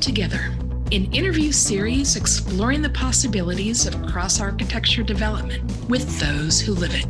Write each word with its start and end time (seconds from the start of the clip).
Together, 0.00 0.52
an 0.92 1.12
interview 1.12 1.50
series 1.50 2.16
exploring 2.16 2.82
the 2.82 2.90
possibilities 2.90 3.86
of 3.86 4.06
cross 4.06 4.40
architecture 4.40 5.02
development 5.02 5.64
with 5.88 6.20
those 6.20 6.60
who 6.60 6.74
live 6.74 6.94
it. 6.94 7.06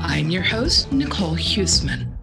I'm 0.00 0.30
your 0.30 0.42
host, 0.42 0.90
Nicole 0.90 1.36
Huesman. 1.36 2.16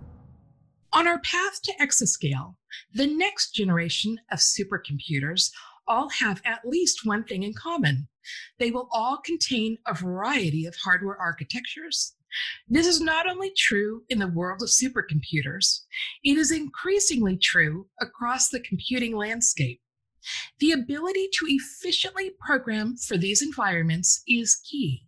On 0.92 1.08
our 1.08 1.20
path 1.20 1.62
to 1.64 1.74
exascale, 1.80 2.56
the 2.94 3.08
next 3.08 3.52
generation 3.52 4.18
of 4.32 4.40
supercomputers 4.40 5.52
all 5.88 6.10
have 6.10 6.42
at 6.46 6.66
least 6.66 7.06
one 7.06 7.24
thing 7.24 7.44
in 7.44 7.54
common. 7.54 8.08
They 8.60 8.72
will 8.72 8.90
all 8.92 9.18
contain 9.24 9.78
a 9.88 9.94
variety 9.94 10.66
of 10.66 10.76
hardware 10.84 11.18
architectures. 11.18 12.16
This 12.68 12.88
is 12.88 13.02
not 13.02 13.30
only 13.30 13.54
true 13.58 14.04
in 14.10 14.20
the 14.20 14.28
world 14.28 14.62
of 14.62 14.70
supercomputers, 14.70 15.82
it 16.24 16.38
is 16.38 16.52
increasingly 16.52 17.38
true 17.38 17.88
across 18.02 18.50
the 18.50 18.60
computing 18.60 19.16
landscape. 19.16 19.80
The 20.60 20.72
ability 20.72 21.30
to 21.34 21.46
efficiently 21.48 22.32
program 22.40 22.98
for 22.98 23.18
these 23.18 23.42
environments 23.42 24.22
is 24.28 24.62
key. 24.70 25.06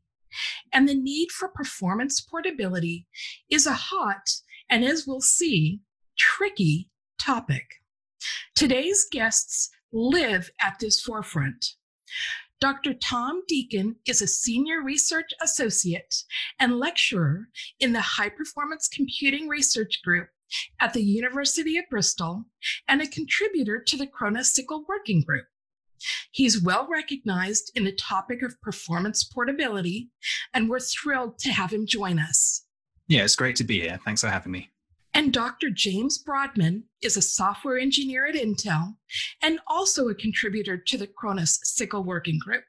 And 0.71 0.89
the 0.89 0.95
need 0.95 1.31
for 1.31 1.47
performance 1.47 2.19
portability 2.21 3.07
is 3.49 3.67
a 3.67 3.73
hot 3.73 4.29
and, 4.69 4.83
as 4.83 5.05
we'll 5.05 5.21
see, 5.21 5.81
tricky 6.17 6.89
topic. 7.19 7.65
Today's 8.55 9.05
guests 9.11 9.69
live 9.91 10.49
at 10.59 10.79
this 10.79 11.01
forefront. 11.01 11.75
Dr. 12.59 12.93
Tom 12.93 13.43
Deakin 13.47 13.97
is 14.07 14.21
a 14.21 14.27
senior 14.27 14.81
research 14.81 15.31
associate 15.41 16.23
and 16.59 16.79
lecturer 16.79 17.49
in 17.79 17.91
the 17.91 18.01
High 18.01 18.29
Performance 18.29 18.87
Computing 18.87 19.49
Research 19.49 20.01
Group 20.01 20.29
at 20.79 20.93
the 20.93 21.03
University 21.03 21.77
of 21.77 21.85
Bristol 21.89 22.45
and 22.87 23.01
a 23.01 23.07
contributor 23.07 23.81
to 23.81 23.97
the 23.97 24.07
SYCL 24.07 24.85
Working 24.87 25.21
Group. 25.21 25.45
He's 26.31 26.61
well 26.61 26.87
recognized 26.89 27.71
in 27.75 27.85
the 27.85 27.93
topic 27.93 28.41
of 28.43 28.59
performance 28.61 29.23
portability, 29.23 30.09
and 30.53 30.69
we're 30.69 30.79
thrilled 30.79 31.39
to 31.39 31.49
have 31.49 31.71
him 31.71 31.85
join 31.85 32.19
us. 32.19 32.65
Yeah, 33.07 33.23
it's 33.23 33.35
great 33.35 33.55
to 33.57 33.63
be 33.63 33.81
here. 33.81 33.99
Thanks 34.03 34.21
for 34.21 34.27
having 34.27 34.51
me. 34.51 34.69
And 35.13 35.31
Dr. 35.31 35.69
James 35.69 36.21
Brodman 36.21 36.83
is 37.03 37.17
a 37.17 37.21
software 37.21 37.77
engineer 37.77 38.25
at 38.25 38.35
Intel 38.35 38.95
and 39.43 39.59
also 39.67 40.07
a 40.09 40.15
contributor 40.15 40.77
to 40.77 40.97
the 40.97 41.07
Khronos 41.07 41.59
SYCL 41.63 42.03
Working 42.03 42.39
Group. 42.43 42.63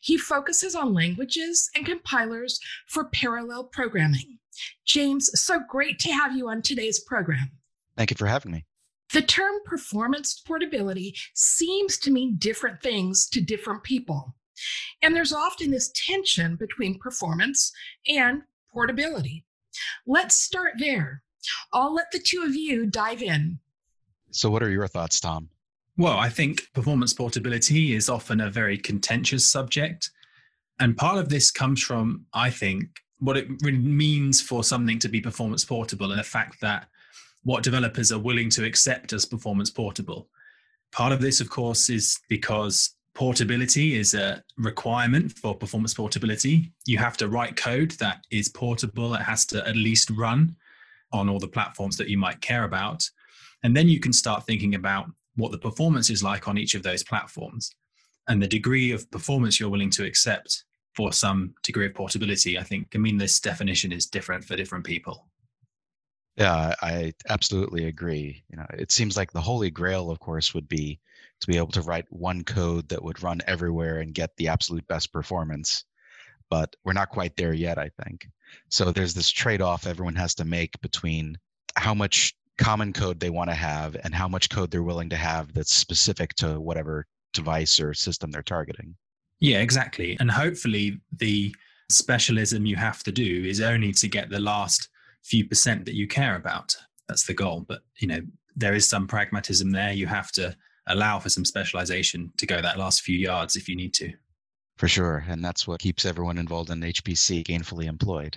He 0.00 0.16
focuses 0.16 0.74
on 0.74 0.94
languages 0.94 1.70
and 1.74 1.86
compilers 1.86 2.58
for 2.86 3.04
parallel 3.04 3.64
programming. 3.64 4.38
James, 4.84 5.30
so 5.34 5.60
great 5.68 5.98
to 6.00 6.12
have 6.12 6.36
you 6.36 6.48
on 6.48 6.62
today's 6.62 7.00
program. 7.00 7.50
Thank 7.96 8.10
you 8.10 8.16
for 8.16 8.26
having 8.26 8.52
me. 8.52 8.64
The 9.12 9.22
term 9.22 9.54
performance 9.64 10.40
portability 10.40 11.14
seems 11.34 11.98
to 11.98 12.10
mean 12.10 12.36
different 12.38 12.82
things 12.82 13.28
to 13.28 13.40
different 13.40 13.82
people. 13.82 14.34
And 15.02 15.14
there's 15.14 15.32
often 15.32 15.70
this 15.70 15.92
tension 15.94 16.56
between 16.56 16.98
performance 16.98 17.72
and 18.08 18.42
portability. 18.72 19.44
Let's 20.06 20.34
start 20.34 20.74
there. 20.78 21.22
I'll 21.72 21.94
let 21.94 22.10
the 22.10 22.18
two 22.18 22.42
of 22.44 22.54
you 22.54 22.86
dive 22.86 23.22
in. 23.22 23.60
So, 24.32 24.50
what 24.50 24.62
are 24.62 24.70
your 24.70 24.88
thoughts, 24.88 25.20
Tom? 25.20 25.50
Well, 25.98 26.18
I 26.18 26.28
think 26.28 26.72
performance 26.74 27.14
portability 27.14 27.94
is 27.94 28.10
often 28.10 28.40
a 28.40 28.50
very 28.50 28.76
contentious 28.76 29.50
subject. 29.50 30.10
And 30.78 30.96
part 30.96 31.16
of 31.16 31.30
this 31.30 31.50
comes 31.50 31.82
from, 31.82 32.26
I 32.34 32.50
think, 32.50 32.88
what 33.18 33.38
it 33.38 33.48
really 33.62 33.78
means 33.78 34.42
for 34.42 34.62
something 34.62 34.98
to 34.98 35.08
be 35.08 35.22
performance 35.22 35.64
portable 35.64 36.10
and 36.10 36.20
the 36.20 36.24
fact 36.24 36.60
that 36.60 36.86
what 37.44 37.62
developers 37.62 38.12
are 38.12 38.18
willing 38.18 38.50
to 38.50 38.64
accept 38.64 39.14
as 39.14 39.24
performance 39.24 39.70
portable. 39.70 40.28
Part 40.92 41.12
of 41.12 41.20
this, 41.20 41.40
of 41.40 41.48
course, 41.48 41.88
is 41.88 42.18
because 42.28 42.94
portability 43.14 43.94
is 43.94 44.12
a 44.12 44.42
requirement 44.58 45.32
for 45.32 45.54
performance 45.54 45.94
portability. 45.94 46.72
You 46.84 46.98
have 46.98 47.16
to 47.18 47.28
write 47.28 47.56
code 47.56 47.92
that 47.92 48.26
is 48.30 48.50
portable, 48.50 49.14
it 49.14 49.22
has 49.22 49.46
to 49.46 49.66
at 49.66 49.76
least 49.76 50.10
run 50.10 50.56
on 51.12 51.30
all 51.30 51.38
the 51.38 51.48
platforms 51.48 51.96
that 51.96 52.08
you 52.08 52.18
might 52.18 52.42
care 52.42 52.64
about. 52.64 53.08
And 53.62 53.74
then 53.74 53.88
you 53.88 53.98
can 53.98 54.12
start 54.12 54.44
thinking 54.44 54.74
about 54.74 55.06
what 55.36 55.52
the 55.52 55.58
performance 55.58 56.10
is 56.10 56.22
like 56.22 56.48
on 56.48 56.58
each 56.58 56.74
of 56.74 56.82
those 56.82 57.04
platforms 57.04 57.70
and 58.28 58.42
the 58.42 58.48
degree 58.48 58.92
of 58.92 59.10
performance 59.10 59.60
you're 59.60 59.70
willing 59.70 59.90
to 59.90 60.04
accept 60.04 60.64
for 60.94 61.12
some 61.12 61.54
degree 61.62 61.86
of 61.86 61.94
portability. 61.94 62.58
I 62.58 62.62
think, 62.62 62.88
I 62.94 62.98
mean, 62.98 63.18
this 63.18 63.38
definition 63.38 63.92
is 63.92 64.06
different 64.06 64.44
for 64.44 64.56
different 64.56 64.84
people. 64.84 65.28
Yeah, 66.36 66.74
I 66.82 67.14
absolutely 67.28 67.86
agree. 67.86 68.42
You 68.50 68.56
know, 68.56 68.66
it 68.74 68.92
seems 68.92 69.16
like 69.16 69.32
the 69.32 69.40
holy 69.40 69.70
grail, 69.70 70.10
of 70.10 70.18
course, 70.18 70.52
would 70.54 70.68
be 70.68 71.00
to 71.40 71.46
be 71.46 71.56
able 71.56 71.72
to 71.72 71.82
write 71.82 72.06
one 72.10 72.44
code 72.44 72.88
that 72.88 73.02
would 73.02 73.22
run 73.22 73.40
everywhere 73.46 74.00
and 74.00 74.14
get 74.14 74.36
the 74.36 74.48
absolute 74.48 74.86
best 74.86 75.12
performance. 75.12 75.84
But 76.50 76.74
we're 76.84 76.92
not 76.92 77.10
quite 77.10 77.36
there 77.36 77.52
yet, 77.52 77.78
I 77.78 77.90
think. 78.02 78.28
So 78.70 78.92
there's 78.92 79.14
this 79.14 79.30
trade 79.30 79.60
off 79.60 79.86
everyone 79.86 80.14
has 80.16 80.34
to 80.36 80.44
make 80.44 80.80
between 80.80 81.38
how 81.74 81.94
much 81.94 82.34
common 82.58 82.92
code 82.92 83.20
they 83.20 83.30
want 83.30 83.50
to 83.50 83.54
have 83.54 83.96
and 84.02 84.14
how 84.14 84.28
much 84.28 84.50
code 84.50 84.70
they're 84.70 84.82
willing 84.82 85.10
to 85.10 85.16
have 85.16 85.52
that's 85.52 85.74
specific 85.74 86.34
to 86.34 86.60
whatever 86.60 87.06
device 87.32 87.78
or 87.78 87.94
system 87.94 88.30
they're 88.30 88.42
targeting. 88.42 88.96
Yeah, 89.40 89.60
exactly. 89.60 90.16
And 90.18 90.30
hopefully 90.30 91.00
the 91.12 91.54
specialism 91.90 92.66
you 92.66 92.76
have 92.76 93.02
to 93.04 93.12
do 93.12 93.44
is 93.44 93.60
only 93.60 93.92
to 93.92 94.08
get 94.08 94.30
the 94.30 94.40
last 94.40 94.88
few 95.22 95.46
percent 95.46 95.84
that 95.84 95.94
you 95.94 96.08
care 96.08 96.36
about. 96.36 96.74
That's 97.08 97.26
the 97.26 97.34
goal. 97.34 97.64
But, 97.68 97.80
you 97.98 98.08
know, 98.08 98.20
there 98.56 98.74
is 98.74 98.88
some 98.88 99.06
pragmatism 99.06 99.70
there. 99.70 99.92
You 99.92 100.06
have 100.06 100.32
to 100.32 100.56
allow 100.86 101.18
for 101.18 101.28
some 101.28 101.44
specialization 101.44 102.32
to 102.38 102.46
go 102.46 102.62
that 102.62 102.78
last 102.78 103.02
few 103.02 103.18
yards 103.18 103.56
if 103.56 103.68
you 103.68 103.76
need 103.76 103.92
to. 103.94 104.12
For 104.78 104.88
sure. 104.88 105.24
And 105.28 105.44
that's 105.44 105.66
what 105.66 105.80
keeps 105.80 106.04
everyone 106.04 106.38
involved 106.38 106.70
in 106.70 106.80
HPC 106.80 107.44
gainfully 107.44 107.86
employed. 107.86 108.36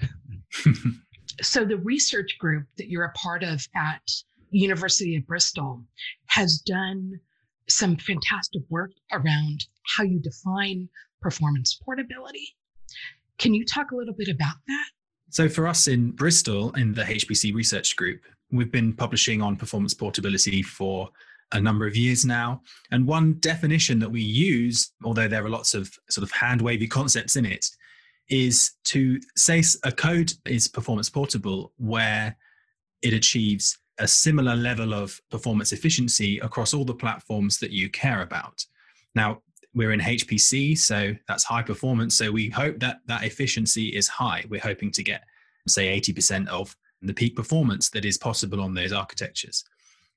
so 1.42 1.66
the 1.66 1.78
research 1.78 2.38
group 2.40 2.66
that 2.78 2.90
you're 2.90 3.06
a 3.06 3.12
part 3.14 3.44
of 3.44 3.68
at 3.76 4.02
University 4.52 5.16
of 5.16 5.28
Bristol 5.28 5.84
has 6.28 6.60
done 6.60 7.20
some 7.68 7.96
fantastic 7.98 8.64
work 8.70 8.92
around 9.12 9.66
how 9.96 10.04
you 10.04 10.20
define 10.20 10.90
performance 11.22 11.80
portability. 11.84 12.56
Can 13.38 13.54
you 13.54 13.66
talk 13.66 13.92
a 13.92 13.96
little 13.96 14.14
bit 14.14 14.28
about 14.28 14.56
that? 14.68 14.86
So, 15.30 15.48
for 15.48 15.68
us 15.68 15.88
in 15.88 16.12
Bristol, 16.12 16.72
in 16.72 16.94
the 16.94 17.04
HPC 17.04 17.54
research 17.54 17.96
group, 17.96 18.22
we've 18.52 18.72
been 18.72 18.94
publishing 18.94 19.42
on 19.42 19.56
performance 19.56 19.94
portability 19.94 20.64
for 20.64 21.10
a 21.52 21.62
number 21.62 21.86
of 21.86 21.96
years 21.96 22.26
now. 22.26 22.62
And 22.92 23.08
one 23.08 23.34
definition 23.40 24.00
that 24.00 24.10
we 24.10 24.22
use, 24.22 24.92
although 25.04 25.28
there 25.28 25.46
are 25.46 25.50
lots 25.50 25.74
of 25.74 25.92
sort 26.10 26.24
of 26.24 26.32
hand 26.32 26.62
wavy 26.62 26.88
concepts 26.88 27.36
in 27.36 27.46
it, 27.46 27.66
is 28.30 28.72
to 28.86 29.20
say 29.36 29.64
a 29.84 29.92
code 29.92 30.32
is 30.46 30.68
performance 30.68 31.10
portable 31.10 31.74
where 31.78 32.38
it 33.02 33.14
achieves 33.14 33.78
a 34.00 34.08
similar 34.08 34.56
level 34.56 34.94
of 34.94 35.20
performance 35.30 35.72
efficiency 35.72 36.40
across 36.40 36.74
all 36.74 36.86
the 36.86 36.94
platforms 36.94 37.60
that 37.60 37.72
you 37.72 37.90
care 37.90 38.22
about. 38.22 38.66
Now, 39.16 39.42
we're 39.76 39.92
in 39.92 40.00
HPC, 40.00 40.78
so 40.78 41.16
that's 41.28 41.44
high 41.44 41.62
performance. 41.62 42.16
So 42.16 42.32
we 42.32 42.50
hope 42.50 42.80
that 42.80 43.00
that 43.08 43.24
efficiency 43.24 43.90
is 43.90 44.08
high. 44.08 44.46
We're 44.50 44.62
hoping 44.62 44.92
to 44.92 45.04
get, 45.04 45.24
say, 45.68 46.00
80% 46.00 46.48
of 46.48 46.76
the 47.02 47.14
peak 47.14 47.36
performance 47.36 47.90
that 47.92 48.06
is 48.06 48.18
possible 48.18 48.62
on 48.62 48.74
those 48.74 48.92
architectures. 48.92 49.64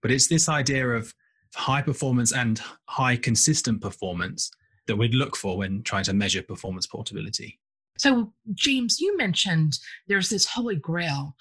But 0.00 0.10
it's 0.10 0.28
this 0.28 0.48
idea 0.48 0.88
of 0.88 1.14
high 1.54 1.82
performance 1.82 2.32
and 2.32 2.60
high 2.88 3.16
consistent 3.16 3.80
performance 3.80 4.50
that 4.86 4.96
we'd 4.96 5.14
look 5.14 5.36
for 5.36 5.56
when 5.58 5.82
trying 5.82 6.04
to 6.04 6.12
measure 6.12 6.42
performance 6.42 6.86
portability. 6.86 7.60
So, 7.98 8.32
James, 8.54 9.00
you 9.00 9.16
mentioned 9.16 9.78
there's 10.06 10.30
this 10.30 10.46
holy 10.46 10.76
grail. 10.76 11.36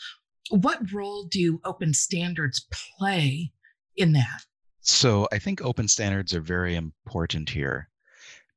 What 0.50 0.92
role 0.92 1.26
do 1.26 1.60
open 1.64 1.94
standards 1.94 2.68
play 2.98 3.52
in 3.96 4.14
that? 4.14 4.46
So, 4.82 5.28
I 5.32 5.40
think 5.40 5.62
open 5.62 5.88
standards 5.88 6.34
are 6.34 6.42
very 6.42 6.76
important 6.76 7.50
here 7.50 7.90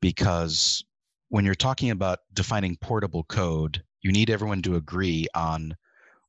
because 0.00 0.84
when 1.28 1.44
you're 1.44 1.54
talking 1.54 1.90
about 1.90 2.20
defining 2.32 2.76
portable 2.76 3.24
code, 3.24 3.82
you 4.02 4.12
need 4.12 4.30
everyone 4.30 4.62
to 4.62 4.76
agree 4.76 5.26
on 5.34 5.76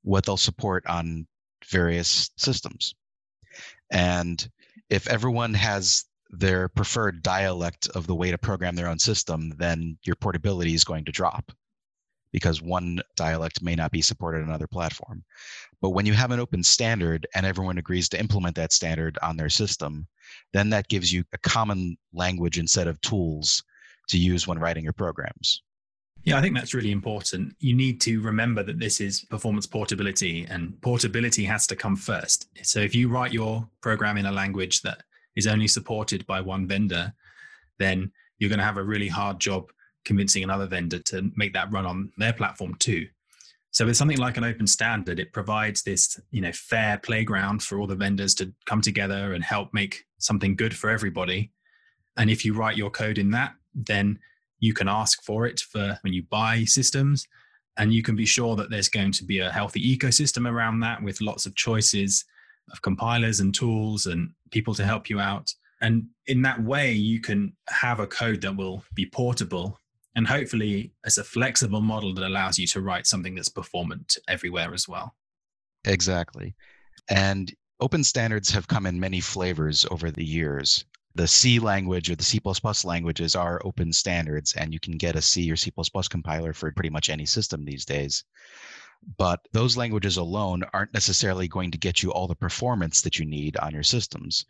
what 0.04 0.26
they'll 0.26 0.38
support 0.38 0.86
on 0.88 1.28
various 1.68 2.30
systems. 2.38 2.96
And 3.92 4.48
if 4.90 5.08
everyone 5.08 5.54
has 5.56 6.06
their 6.30 6.68
preferred 6.70 7.22
dialect 7.22 7.88
of 7.96 8.08
the 8.08 8.16
way 8.16 8.32
to 8.32 8.38
program 8.38 8.76
their 8.76 8.88
own 8.88 9.00
system, 9.00 9.54
then 9.58 9.98
your 10.04 10.16
portability 10.16 10.74
is 10.74 10.84
going 10.84 11.06
to 11.06 11.12
drop 11.12 11.52
because 12.32 12.62
one 12.62 13.00
dialect 13.16 13.62
may 13.62 13.76
not 13.76 13.92
be 13.92 14.02
supported 14.02 14.42
on 14.42 14.50
another 14.50 14.68
platform. 14.68 15.24
But 15.82 15.92
when 15.92 16.06
you 16.06 16.14
have 16.14 16.32
an 16.32 16.40
open 16.40 16.64
standard 16.64 17.26
and 17.34 17.46
everyone 17.46 17.78
agrees 17.78 18.10
to 18.10 18.20
implement 18.20 18.56
that 18.58 18.74
standard 18.74 19.18
on 19.22 19.38
their 19.38 19.50
system, 19.50 20.08
then 20.52 20.70
that 20.72 20.90
gives 20.90 21.14
you 21.14 21.24
a 21.32 21.38
common 21.38 21.98
language 22.14 22.58
and 22.58 22.70
set 22.70 22.88
of 22.88 23.00
tools 23.00 23.64
to 24.10 24.18
use 24.18 24.48
when 24.48 24.60
writing 24.60 24.84
your 24.84 24.94
programs. 24.94 25.62
Yeah, 26.26 26.38
I 26.38 26.42
think 26.42 26.56
that's 26.56 26.74
really 26.74 26.92
important. 26.92 27.56
You 27.60 27.76
need 27.76 28.02
to 28.02 28.20
remember 28.20 28.64
that 28.64 28.80
this 28.80 29.00
is 29.00 29.22
performance 29.26 29.68
portability, 29.68 30.48
and 30.50 30.82
portability 30.82 31.46
has 31.46 31.68
to 31.68 31.76
come 31.76 31.96
first. 31.96 32.50
So 32.64 32.80
if 32.80 32.96
you 32.96 33.10
write 33.10 33.32
your 33.32 33.70
program 33.82 34.18
in 34.18 34.26
a 34.26 34.32
language 34.32 34.82
that 34.82 35.04
is 35.36 35.48
only 35.48 35.68
supported 35.68 36.26
by 36.26 36.42
one 36.42 36.68
vendor, 36.68 37.14
then 37.80 38.12
you're 38.40 38.50
going 38.50 38.60
to 38.60 38.66
have 38.66 38.78
a 38.78 38.84
really 38.84 39.08
hard 39.08 39.40
job 39.40 39.72
convincing 40.04 40.44
another 40.44 40.68
vendor 40.68 41.00
to 41.00 41.32
make 41.36 41.54
that 41.54 41.72
run 41.72 41.86
on 41.86 42.12
their 42.18 42.34
platform 42.34 42.76
too. 42.76 43.08
So 43.72 43.86
with 43.86 43.98
something 43.98 44.20
like 44.20 44.38
an 44.38 44.46
open 44.46 44.68
standard, 44.68 45.20
it 45.20 45.34
provides 45.34 45.84
this, 45.84 46.18
you 46.32 46.40
know, 46.40 46.54
fair 46.54 46.98
playground 46.98 47.62
for 47.62 47.78
all 47.78 47.88
the 47.88 47.96
vendors 47.96 48.34
to 48.36 48.54
come 48.66 48.80
together 48.80 49.34
and 49.34 49.44
help 49.44 49.74
make 49.74 50.06
something 50.18 50.56
good 50.56 50.74
for 50.74 50.90
everybody. 50.90 51.52
And 52.16 52.30
if 52.30 52.46
you 52.46 52.54
write 52.54 52.78
your 52.78 52.90
code 52.90 53.18
in 53.18 53.32
that, 53.32 53.54
then 53.74 54.20
you 54.60 54.74
can 54.74 54.88
ask 54.88 55.22
for 55.24 55.46
it 55.46 55.60
for 55.60 56.00
when 56.04 56.14
you 56.14 56.24
buy 56.24 56.64
systems 56.64 57.28
and 57.76 57.94
you 57.94 58.02
can 58.02 58.16
be 58.16 58.26
sure 58.26 58.56
that 58.56 58.70
there's 58.70 58.88
going 58.88 59.12
to 59.12 59.26
be 59.26 59.40
a 59.40 59.52
healthy 59.52 59.98
ecosystem 59.98 60.50
around 60.50 60.80
that 60.80 61.04
with 61.04 61.20
lots 61.20 61.46
of 61.46 61.56
choices 61.56 62.24
of 62.72 62.82
compilers 62.82 63.40
and 63.40 63.54
tools 63.54 64.06
and 64.06 64.32
people 64.52 64.74
to 64.76 64.86
help 64.86 65.10
you 65.10 65.20
out. 65.20 65.54
And 65.82 66.08
in 66.28 66.42
that 66.44 66.64
way, 66.64 66.94
you 66.94 67.20
can 67.20 67.56
have 67.70 68.00
a 68.00 68.08
code 68.08 68.42
that 68.42 68.56
will 68.56 68.84
be 68.94 69.06
portable 69.06 69.80
and 70.16 70.26
hopefully 70.26 70.94
it's 71.04 71.18
a 71.18 71.24
flexible 71.24 71.82
model 71.82 72.14
that 72.14 72.26
allows 72.26 72.58
you 72.58 72.66
to 72.68 72.82
write 72.82 73.06
something 73.06 73.36
that's 73.36 73.50
performant 73.50 74.18
everywhere 74.28 74.74
as 74.74 74.88
well. 74.88 75.14
Exactly. 75.84 76.56
And 77.10 77.54
open 77.82 78.04
standards 78.04 78.50
have 78.52 78.68
come 78.68 78.86
in 78.86 79.00
many 79.00 79.20
flavors 79.20 79.86
over 79.92 80.12
the 80.12 80.24
years 80.24 80.86
the 81.16 81.28
C 81.28 81.60
language 81.60 82.10
or 82.10 82.16
the 82.16 82.24
C++ 82.24 82.42
languages 82.84 83.36
are 83.36 83.62
open 83.64 83.94
standards, 83.94 84.54
and 84.54 84.74
you 84.74 84.80
can 84.82 84.98
get 84.98 85.16
a 85.16 85.22
C 85.22 85.50
or 85.50 85.56
C++ 85.56 85.72
compiler 86.10 86.54
for 86.54 86.72
pretty 86.74 86.90
much 86.90 87.10
any 87.10 87.26
system 87.26 87.64
these 87.64 87.86
days. 87.86 88.26
But 89.18 89.48
those 89.52 89.78
languages 89.78 90.18
alone 90.18 90.64
aren't 90.74 90.94
necessarily 90.94 91.48
going 91.48 91.72
to 91.72 91.78
get 91.78 92.02
you 92.02 92.12
all 92.12 92.28
the 92.28 92.36
performance 92.36 93.02
that 93.02 93.20
you 93.20 93.26
need 93.26 93.58
on 93.58 93.74
your 93.74 93.84
systems. 93.84 94.46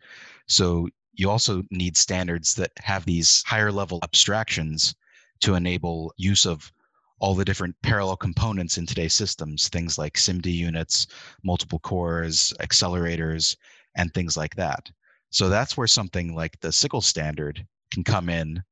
So 0.46 0.88
you 1.12 1.30
also 1.30 1.62
need 1.70 1.96
standards 1.96 2.54
that 2.54 2.72
have 2.78 3.04
these 3.04 3.42
higher 3.46 3.72
level 3.72 4.00
abstractions 4.02 4.94
to 5.40 5.54
enable 5.54 6.12
use 6.16 6.46
of 6.46 6.72
all 7.18 7.34
the 7.34 7.44
different 7.44 7.74
parallel 7.82 8.16
components 8.16 8.78
in 8.78 8.86
today's 8.86 9.14
systems, 9.14 9.68
things 9.68 9.98
like 9.98 10.14
SIMD 10.14 10.46
units, 10.52 11.06
multiple 11.42 11.78
cores, 11.78 12.52
accelerators, 12.60 13.56
and 13.96 14.12
things 14.12 14.36
like 14.36 14.54
that. 14.56 14.90
So 15.30 15.48
that's 15.48 15.76
where 15.76 15.86
something 15.86 16.34
like 16.34 16.60
the 16.60 16.68
SYCL 16.68 17.02
standard 17.02 17.66
can 17.90 18.04
come 18.04 18.28
in 18.28 18.62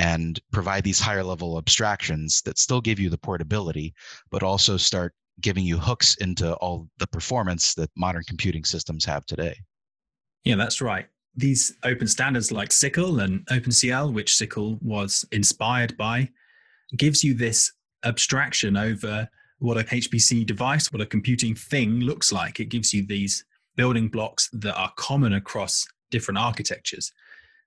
and 0.00 0.40
provide 0.50 0.82
these 0.82 0.98
higher 0.98 1.22
level 1.22 1.58
abstractions 1.58 2.40
that 2.42 2.58
still 2.58 2.80
give 2.80 2.98
you 2.98 3.10
the 3.10 3.18
portability, 3.18 3.92
but 4.30 4.42
also 4.42 4.78
start 4.78 5.12
giving 5.42 5.62
you 5.62 5.76
hooks 5.76 6.14
into 6.16 6.54
all 6.54 6.88
the 6.98 7.06
performance 7.06 7.74
that 7.74 7.90
modern 7.96 8.22
computing 8.26 8.64
systems 8.64 9.04
have 9.04 9.26
today. 9.26 9.54
Yeah, 10.44 10.56
that's 10.56 10.80
right. 10.80 11.06
These 11.36 11.76
open 11.84 12.06
standards 12.06 12.50
like 12.50 12.70
SYCL 12.70 13.22
and 13.22 13.46
OpenCL, 13.48 14.14
which 14.14 14.32
SYCL 14.32 14.82
was 14.82 15.26
inspired 15.32 15.98
by, 15.98 16.30
gives 16.96 17.22
you 17.22 17.34
this 17.34 17.70
abstraction 18.02 18.78
over 18.78 19.28
what 19.58 19.76
a 19.76 19.84
HPC 19.84 20.46
device, 20.46 20.90
what 20.90 21.02
a 21.02 21.06
computing 21.06 21.54
thing 21.54 22.00
looks 22.00 22.32
like. 22.32 22.58
It 22.58 22.70
gives 22.70 22.94
you 22.94 23.06
these 23.06 23.44
building 23.76 24.08
blocks 24.08 24.48
that 24.54 24.74
are 24.76 24.92
common 24.96 25.34
across 25.34 25.86
different 26.10 26.38
architectures. 26.38 27.12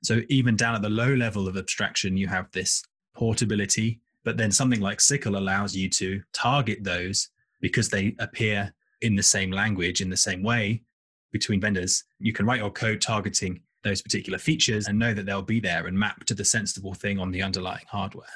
So 0.03 0.21
even 0.29 0.55
down 0.55 0.75
at 0.75 0.81
the 0.81 0.89
low 0.89 1.13
level 1.13 1.47
of 1.47 1.57
abstraction, 1.57 2.17
you 2.17 2.27
have 2.27 2.51
this 2.51 2.83
portability, 3.15 3.99
but 4.23 4.37
then 4.37 4.51
something 4.51 4.81
like 4.81 4.99
SYCL 4.99 5.37
allows 5.37 5.75
you 5.75 5.89
to 5.91 6.21
target 6.33 6.83
those 6.83 7.29
because 7.61 7.89
they 7.89 8.15
appear 8.19 8.73
in 9.01 9.15
the 9.15 9.23
same 9.23 9.51
language 9.51 10.01
in 10.01 10.09
the 10.09 10.17
same 10.17 10.43
way 10.43 10.83
between 11.31 11.61
vendors. 11.61 12.03
You 12.19 12.33
can 12.33 12.45
write 12.45 12.59
your 12.59 12.71
code 12.71 13.01
targeting 13.01 13.61
those 13.83 14.01
particular 14.01 14.37
features 14.37 14.87
and 14.87 14.97
know 14.97 15.13
that 15.13 15.25
they'll 15.25 15.41
be 15.41 15.59
there 15.59 15.87
and 15.87 15.97
map 15.97 16.25
to 16.25 16.33
the 16.33 16.45
sensible 16.45 16.93
thing 16.93 17.19
on 17.19 17.31
the 17.31 17.41
underlying 17.41 17.85
hardware. 17.87 18.27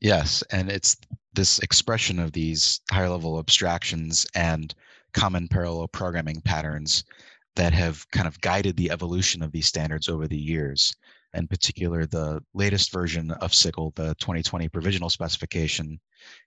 Yes, 0.00 0.42
and 0.50 0.70
it's 0.70 0.96
this 1.34 1.58
expression 1.60 2.18
of 2.18 2.32
these 2.32 2.80
higher 2.90 3.08
level 3.08 3.38
abstractions 3.38 4.26
and 4.34 4.74
common 5.12 5.48
parallel 5.48 5.88
programming 5.88 6.40
patterns 6.40 7.04
that 7.56 7.72
have 7.72 8.08
kind 8.10 8.28
of 8.28 8.40
guided 8.40 8.76
the 8.76 8.90
evolution 8.90 9.42
of 9.42 9.52
these 9.52 9.66
standards 9.66 10.08
over 10.08 10.26
the 10.26 10.38
years. 10.38 10.94
In 11.34 11.46
particular, 11.46 12.06
the 12.06 12.42
latest 12.54 12.92
version 12.92 13.30
of 13.30 13.52
SYCL, 13.52 13.94
the 13.94 14.14
2020 14.16 14.68
provisional 14.68 15.10
specification, 15.10 16.00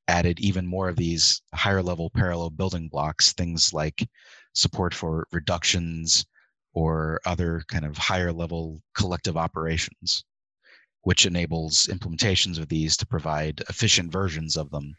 added 0.08 0.40
even 0.40 0.68
more 0.68 0.90
of 0.90 0.96
these 0.96 1.42
higher 1.54 1.82
level 1.82 2.10
parallel 2.10 2.50
building 2.50 2.90
blocks, 2.90 3.34
things 3.34 3.74
like 3.74 4.08
support 4.54 4.94
for 4.94 5.28
reductions 5.32 6.26
or 6.74 7.20
other 7.26 7.64
kind 7.68 7.86
of 7.86 7.98
higher 7.98 8.32
level 8.32 8.82
collective 8.96 9.38
operations, 9.38 10.26
which 11.02 11.26
enables 11.26 11.88
implementations 11.88 12.58
of 12.60 12.68
these 12.68 12.98
to 12.98 13.06
provide 13.06 13.64
efficient 13.70 14.12
versions 14.12 14.58
of 14.58 14.70
them 14.72 14.94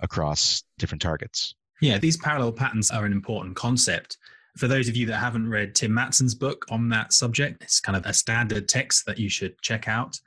across 0.00 0.64
different 0.78 1.00
targets. 1.00 1.54
Yeah, 1.80 1.98
these 1.98 2.16
parallel 2.16 2.52
patterns 2.52 2.90
are 2.90 3.06
an 3.06 3.12
important 3.12 3.56
concept. 3.56 4.18
For 4.60 4.68
those 4.68 4.90
of 4.90 4.96
you 4.96 5.06
that 5.06 5.16
haven't 5.16 5.48
read 5.48 5.74
Tim 5.74 5.90
Mattson's 5.92 6.34
book 6.34 6.66
on 6.70 6.90
that 6.90 7.14
subject, 7.14 7.62
it's 7.62 7.80
kind 7.80 7.96
of 7.96 8.04
a 8.04 8.12
standard 8.12 8.68
text 8.68 9.06
that 9.06 9.18
you 9.18 9.30
should 9.30 9.58
check 9.62 9.88
out. 9.88 10.20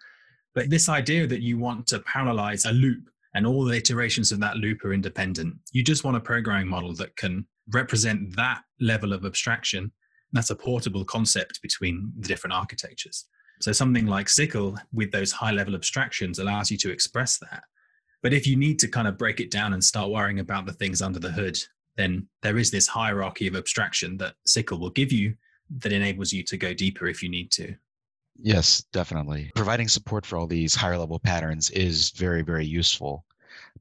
But 0.55 0.71
this 0.71 0.89
idea 0.89 1.27
that 1.27 1.43
you 1.43 1.59
want 1.59 1.85
to 1.89 1.99
parallelize 1.99 2.67
a 2.67 2.73
loop 2.73 3.11
and 3.35 3.45
all 3.45 3.63
the 3.63 3.77
iterations 3.77 4.31
of 4.31 4.39
that 4.39 4.57
loop 4.57 4.83
are 4.83 4.91
independent, 4.91 5.57
you 5.71 5.83
just 5.83 6.03
want 6.03 6.17
a 6.17 6.19
programming 6.19 6.67
model 6.67 6.95
that 6.95 7.15
can 7.15 7.45
represent 7.71 8.35
that 8.35 8.63
level 8.81 9.13
of 9.13 9.23
abstraction. 9.23 9.91
That's 10.31 10.49
a 10.49 10.55
portable 10.55 11.05
concept 11.05 11.61
between 11.61 12.11
the 12.17 12.27
different 12.27 12.55
architectures. 12.55 13.27
So 13.61 13.71
something 13.71 14.07
like 14.07 14.25
SYCL 14.25 14.79
with 14.93 15.11
those 15.11 15.31
high 15.31 15.51
level 15.51 15.75
abstractions 15.75 16.39
allows 16.39 16.71
you 16.71 16.77
to 16.79 16.91
express 16.91 17.37
that. 17.37 17.65
But 18.23 18.33
if 18.33 18.47
you 18.47 18.55
need 18.55 18.79
to 18.79 18.87
kind 18.87 19.07
of 19.07 19.19
break 19.19 19.39
it 19.39 19.51
down 19.51 19.73
and 19.73 19.83
start 19.83 20.09
worrying 20.09 20.39
about 20.39 20.65
the 20.65 20.73
things 20.73 21.03
under 21.03 21.19
the 21.19 21.31
hood, 21.31 21.59
then 21.95 22.27
there 22.41 22.57
is 22.57 22.71
this 22.71 22.87
hierarchy 22.87 23.47
of 23.47 23.55
abstraction 23.55 24.17
that 24.17 24.35
SYCL 24.47 24.79
will 24.79 24.89
give 24.89 25.11
you 25.11 25.35
that 25.79 25.93
enables 25.93 26.33
you 26.33 26.43
to 26.43 26.57
go 26.57 26.73
deeper 26.73 27.07
if 27.07 27.23
you 27.23 27.29
need 27.29 27.51
to. 27.51 27.75
Yes, 28.39 28.83
definitely. 28.91 29.51
Providing 29.55 29.87
support 29.87 30.25
for 30.25 30.37
all 30.37 30.47
these 30.47 30.73
higher 30.73 30.97
level 30.97 31.19
patterns 31.19 31.69
is 31.71 32.09
very, 32.11 32.41
very 32.41 32.65
useful. 32.65 33.25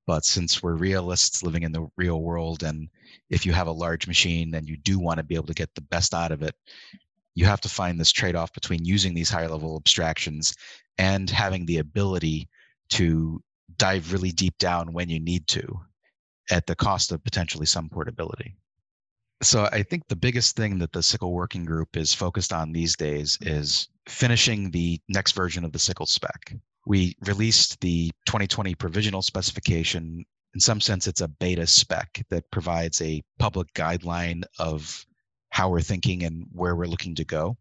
But 0.06 0.25
since 0.25 0.62
we're 0.62 0.75
realists 0.75 1.43
living 1.43 1.62
in 1.62 1.73
the 1.73 1.87
real 1.97 2.23
world, 2.23 2.62
and 2.62 2.88
if 3.31 3.47
you 3.47 3.53
have 3.53 3.67
a 3.67 3.73
large 3.73 4.06
machine 4.06 4.55
and 4.55 4.69
you 4.69 4.76
do 4.76 4.99
want 4.99 5.19
to 5.19 5.25
be 5.25 5.35
able 5.35 5.47
to 5.47 5.55
get 5.55 5.75
the 5.75 5.81
best 5.81 6.12
out 6.12 6.32
of 6.32 6.43
it, 6.43 6.54
you 7.35 7.47
have 7.47 7.61
to 7.62 7.69
find 7.69 7.99
this 7.99 8.12
trade 8.12 8.37
off 8.37 8.52
between 8.52 8.85
using 8.85 9.14
these 9.14 9.31
higher 9.31 9.49
level 9.49 9.76
abstractions 9.76 10.54
and 10.99 11.31
having 11.31 11.64
the 11.64 11.78
ability 11.78 12.49
to 12.90 13.42
dive 13.78 14.12
really 14.12 14.33
deep 14.33 14.57
down 14.59 14.92
when 14.92 15.09
you 15.09 15.19
need 15.19 15.47
to 15.47 15.81
at 16.52 16.66
the 16.66 16.76
cost 16.76 17.11
of 17.11 17.25
potentially 17.25 17.64
some 17.64 17.88
portability. 17.88 18.54
So 19.40 19.68
I 19.73 19.82
think 19.82 20.06
the 20.06 20.14
biggest 20.14 20.54
thing 20.54 20.78
that 20.78 20.92
the 20.92 21.00
SYCL 21.00 21.32
working 21.32 21.64
group 21.64 21.97
is 21.97 22.14
focused 22.14 22.52
on 22.52 22.71
these 22.71 22.94
days 22.94 23.38
is 23.40 23.88
finishing 24.06 24.71
the 24.71 25.00
next 25.09 25.32
version 25.32 25.64
of 25.64 25.73
the 25.73 25.78
SYCL 25.78 26.06
spec. 26.06 26.54
We 26.87 27.16
released 27.23 27.80
the 27.80 28.11
2020 28.26 28.75
provisional 28.75 29.23
specification. 29.23 30.25
In 30.54 30.61
some 30.61 30.80
sense, 30.80 31.09
it's 31.09 31.23
a 31.23 31.28
beta 31.28 31.66
spec 31.66 32.25
that 32.28 32.50
provides 32.50 33.00
a 33.00 33.23
public 33.38 33.73
guideline 33.73 34.44
of 34.59 35.04
how 35.50 35.71
we're 35.71 35.80
thinking 35.80 36.23
and 36.23 36.47
where 36.52 36.76
we're 36.76 36.87
looking 36.87 37.14
to 37.14 37.25
go. 37.25 37.56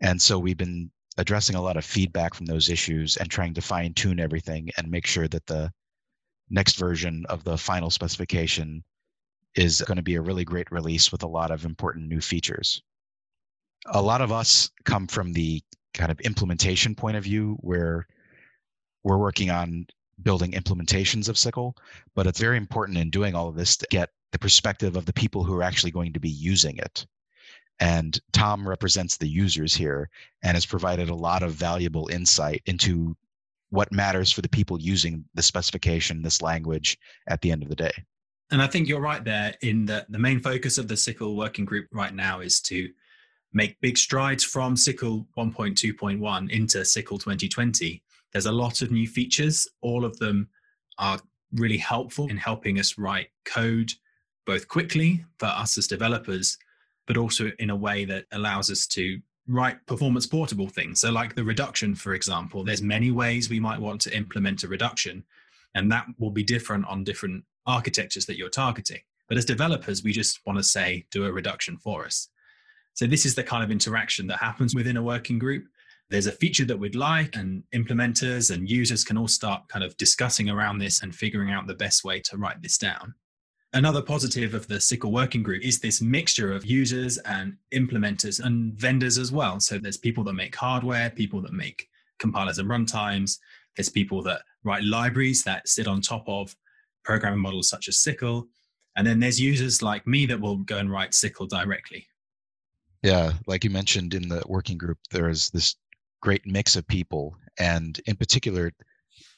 And 0.00 0.20
so 0.20 0.38
we've 0.38 0.56
been 0.58 0.90
addressing 1.16 1.56
a 1.56 1.62
lot 1.62 1.78
of 1.78 1.84
feedback 1.84 2.34
from 2.34 2.46
those 2.46 2.68
issues 2.68 3.16
and 3.16 3.30
trying 3.30 3.54
to 3.54 3.62
fine 3.62 3.94
tune 3.94 4.20
everything 4.20 4.70
and 4.76 4.90
make 4.90 5.06
sure 5.06 5.28
that 5.28 5.46
the 5.46 5.72
next 6.50 6.76
version 6.76 7.24
of 7.28 7.44
the 7.44 7.58
final 7.58 7.90
specification 7.90 8.84
is 9.54 9.82
going 9.82 9.96
to 9.96 10.02
be 10.02 10.16
a 10.16 10.20
really 10.20 10.44
great 10.44 10.70
release 10.70 11.10
with 11.10 11.22
a 11.22 11.28
lot 11.28 11.50
of 11.50 11.64
important 11.64 12.08
new 12.08 12.20
features. 12.20 12.82
A 13.86 14.02
lot 14.02 14.20
of 14.20 14.32
us 14.32 14.70
come 14.84 15.06
from 15.06 15.32
the 15.32 15.62
kind 15.94 16.10
of 16.10 16.20
implementation 16.20 16.94
point 16.94 17.16
of 17.16 17.24
view 17.24 17.56
where 17.60 18.06
we're 19.02 19.18
working 19.18 19.50
on 19.50 19.86
building 20.22 20.52
implementations 20.52 21.28
of 21.28 21.36
SYCL, 21.36 21.74
but 22.14 22.26
it's 22.26 22.40
very 22.40 22.56
important 22.56 22.98
in 22.98 23.10
doing 23.10 23.34
all 23.34 23.48
of 23.48 23.54
this 23.54 23.76
to 23.76 23.86
get 23.90 24.10
the 24.32 24.38
perspective 24.38 24.96
of 24.96 25.06
the 25.06 25.12
people 25.12 25.44
who 25.44 25.54
are 25.54 25.62
actually 25.62 25.90
going 25.90 26.12
to 26.12 26.20
be 26.20 26.30
using 26.30 26.76
it. 26.78 27.06
And 27.78 28.18
Tom 28.32 28.68
represents 28.68 29.16
the 29.16 29.28
users 29.28 29.74
here 29.74 30.08
and 30.42 30.56
has 30.56 30.66
provided 30.66 31.08
a 31.08 31.14
lot 31.14 31.42
of 31.42 31.52
valuable 31.52 32.08
insight 32.08 32.62
into 32.66 33.16
what 33.70 33.92
matters 33.92 34.30
for 34.32 34.42
the 34.42 34.48
people 34.48 34.80
using 34.80 35.24
the 35.34 35.42
specification, 35.42 36.22
this 36.22 36.42
language 36.42 36.98
at 37.28 37.40
the 37.40 37.50
end 37.50 37.62
of 37.62 37.68
the 37.68 37.76
day. 37.76 37.92
And 38.50 38.62
I 38.62 38.68
think 38.68 38.88
you're 38.88 39.00
right 39.00 39.24
there 39.24 39.54
in 39.62 39.86
that 39.86 40.10
the 40.10 40.18
main 40.18 40.40
focus 40.40 40.78
of 40.78 40.86
the 40.86 40.94
SYCL 40.94 41.34
working 41.34 41.64
group 41.64 41.86
right 41.92 42.14
now 42.14 42.40
is 42.40 42.60
to 42.62 42.88
make 43.52 43.80
big 43.80 43.98
strides 43.98 44.44
from 44.44 44.76
SYCL 44.76 45.26
1.2.1 45.36 46.50
into 46.50 46.78
SYCL 46.78 47.18
2020. 47.18 48.02
There's 48.32 48.46
a 48.46 48.52
lot 48.52 48.82
of 48.82 48.90
new 48.92 49.08
features. 49.08 49.66
All 49.80 50.04
of 50.04 50.16
them 50.18 50.48
are 50.98 51.18
really 51.52 51.78
helpful 51.78 52.28
in 52.28 52.36
helping 52.36 52.78
us 52.78 52.98
write 52.98 53.28
code 53.44 53.92
both 54.46 54.68
quickly 54.68 55.24
for 55.38 55.46
us 55.46 55.76
as 55.76 55.88
developers, 55.88 56.56
but 57.06 57.16
also 57.16 57.50
in 57.58 57.70
a 57.70 57.76
way 57.76 58.04
that 58.04 58.26
allows 58.32 58.70
us 58.70 58.86
to 58.88 59.18
write 59.48 59.84
performance 59.86 60.26
portable 60.26 60.68
things. 60.68 61.00
So, 61.00 61.10
like 61.10 61.34
the 61.34 61.44
reduction, 61.44 61.94
for 61.94 62.14
example, 62.14 62.64
there's 62.64 62.82
many 62.82 63.10
ways 63.10 63.48
we 63.48 63.60
might 63.60 63.80
want 63.80 64.00
to 64.02 64.16
implement 64.16 64.64
a 64.64 64.68
reduction, 64.68 65.24
and 65.74 65.90
that 65.92 66.06
will 66.18 66.30
be 66.30 66.42
different 66.42 66.86
on 66.86 67.04
different 67.04 67.44
architectures 67.66 68.26
that 68.26 68.36
you're 68.36 68.48
targeting. 68.48 69.00
But 69.28 69.38
as 69.38 69.44
developers, 69.44 70.02
we 70.02 70.12
just 70.12 70.44
want 70.46 70.58
to 70.58 70.62
say, 70.62 71.06
do 71.10 71.24
a 71.24 71.32
reduction 71.32 71.76
for 71.78 72.04
us. 72.04 72.28
So, 72.94 73.06
this 73.06 73.26
is 73.26 73.34
the 73.34 73.44
kind 73.44 73.62
of 73.62 73.70
interaction 73.70 74.26
that 74.28 74.38
happens 74.38 74.74
within 74.74 74.96
a 74.96 75.02
working 75.02 75.38
group. 75.38 75.66
There's 76.08 76.26
a 76.26 76.32
feature 76.32 76.64
that 76.66 76.78
we'd 76.78 76.94
like, 76.94 77.34
and 77.36 77.64
implementers 77.74 78.54
and 78.54 78.70
users 78.70 79.04
can 79.04 79.18
all 79.18 79.28
start 79.28 79.68
kind 79.68 79.84
of 79.84 79.96
discussing 79.96 80.48
around 80.48 80.78
this 80.78 81.02
and 81.02 81.14
figuring 81.14 81.50
out 81.50 81.66
the 81.66 81.74
best 81.74 82.04
way 82.04 82.20
to 82.20 82.36
write 82.36 82.62
this 82.62 82.78
down. 82.78 83.14
Another 83.72 84.00
positive 84.00 84.54
of 84.54 84.66
the 84.68 84.76
SYCL 84.76 85.10
working 85.10 85.42
group 85.42 85.62
is 85.62 85.80
this 85.80 86.00
mixture 86.00 86.52
of 86.52 86.64
users 86.64 87.18
and 87.18 87.56
implementers 87.74 88.42
and 88.42 88.72
vendors 88.74 89.18
as 89.18 89.32
well. 89.32 89.60
So 89.60 89.78
there's 89.78 89.98
people 89.98 90.24
that 90.24 90.32
make 90.32 90.54
hardware, 90.54 91.10
people 91.10 91.42
that 91.42 91.52
make 91.52 91.88
compilers 92.18 92.58
and 92.58 92.70
runtimes, 92.70 93.38
there's 93.76 93.88
people 93.88 94.22
that 94.22 94.42
write 94.64 94.82
libraries 94.84 95.42
that 95.44 95.68
sit 95.68 95.86
on 95.86 96.00
top 96.00 96.24
of 96.26 96.56
programming 97.04 97.40
models 97.40 97.68
such 97.68 97.88
as 97.88 97.96
SYCL. 97.96 98.44
And 98.96 99.06
then 99.06 99.20
there's 99.20 99.40
users 99.40 99.82
like 99.82 100.06
me 100.06 100.24
that 100.26 100.40
will 100.40 100.56
go 100.58 100.78
and 100.78 100.90
write 100.90 101.10
SYCL 101.10 101.48
directly. 101.48 102.06
Yeah, 103.02 103.32
like 103.46 103.62
you 103.62 103.70
mentioned 103.70 104.14
in 104.14 104.28
the 104.28 104.42
working 104.46 104.78
group, 104.78 104.98
there 105.10 105.28
is 105.28 105.50
this 105.50 105.76
great 106.22 106.46
mix 106.46 106.76
of 106.76 106.86
people. 106.88 107.36
And 107.58 108.00
in 108.06 108.16
particular, 108.16 108.72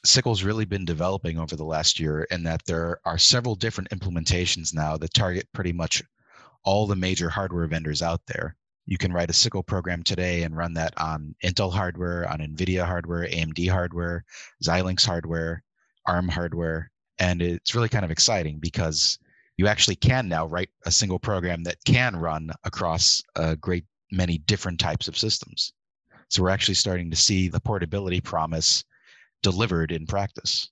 SYCL's 0.05 0.43
really 0.43 0.65
been 0.65 0.85
developing 0.85 1.37
over 1.37 1.55
the 1.55 1.65
last 1.65 1.99
year 1.99 2.23
in 2.31 2.43
that 2.43 2.63
there 2.65 2.99
are 3.05 3.17
several 3.17 3.55
different 3.55 3.89
implementations 3.89 4.73
now 4.73 4.95
that 4.97 5.13
target 5.13 5.47
pretty 5.53 5.73
much 5.73 6.01
all 6.63 6.87
the 6.87 6.95
major 6.95 7.29
hardware 7.29 7.67
vendors 7.67 8.01
out 8.01 8.21
there. 8.25 8.55
You 8.85 8.97
can 8.97 9.11
write 9.11 9.29
a 9.29 9.33
SYCL 9.33 9.65
program 9.65 10.01
today 10.03 10.43
and 10.43 10.55
run 10.55 10.73
that 10.73 10.93
on 10.97 11.35
Intel 11.43 11.71
hardware, 11.71 12.29
on 12.29 12.39
NVIDIA 12.39 12.85
hardware, 12.85 13.27
AMD 13.27 13.69
hardware, 13.69 14.23
Xilinx 14.63 15.05
hardware, 15.05 15.63
ARM 16.05 16.29
hardware. 16.29 16.89
And 17.19 17.41
it's 17.41 17.75
really 17.75 17.89
kind 17.89 18.05
of 18.05 18.11
exciting 18.11 18.59
because 18.59 19.19
you 19.57 19.67
actually 19.67 19.97
can 19.97 20.29
now 20.29 20.47
write 20.47 20.69
a 20.85 20.91
single 20.91 21.19
program 21.19 21.63
that 21.63 21.83
can 21.83 22.15
run 22.15 22.51
across 22.63 23.21
a 23.35 23.57
great 23.57 23.85
many 24.11 24.37
different 24.37 24.79
types 24.79 25.09
of 25.09 25.17
systems. 25.17 25.73
So 26.29 26.41
we're 26.41 26.49
actually 26.49 26.75
starting 26.75 27.11
to 27.11 27.17
see 27.17 27.49
the 27.49 27.59
portability 27.59 28.21
promise 28.21 28.85
delivered 29.41 29.91
in 29.91 30.05
practice. 30.05 30.69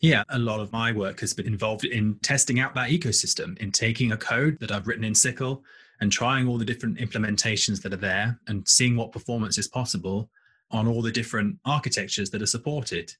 Yeah, 0.00 0.22
a 0.28 0.38
lot 0.38 0.60
of 0.60 0.72
my 0.72 0.92
work 0.92 1.20
has 1.20 1.32
been 1.32 1.46
involved 1.46 1.84
in 1.84 2.18
testing 2.20 2.60
out 2.60 2.74
that 2.74 2.90
ecosystem, 2.90 3.56
in 3.58 3.72
taking 3.72 4.12
a 4.12 4.16
code 4.16 4.58
that 4.60 4.70
I've 4.70 4.86
written 4.86 5.04
in 5.04 5.14
SYCL 5.14 5.62
and 6.00 6.12
trying 6.12 6.46
all 6.46 6.58
the 6.58 6.64
different 6.64 6.98
implementations 6.98 7.80
that 7.82 7.94
are 7.94 7.98
there 7.98 8.38
and 8.48 8.68
seeing 8.68 8.96
what 8.96 9.12
performance 9.12 9.56
is 9.56 9.68
possible 9.68 10.28
on 10.70 10.86
all 10.86 11.00
the 11.00 11.12
different 11.12 11.56
architectures 11.64 12.30
that 12.30 12.42
are 12.42 12.46
supported. 12.46 13.12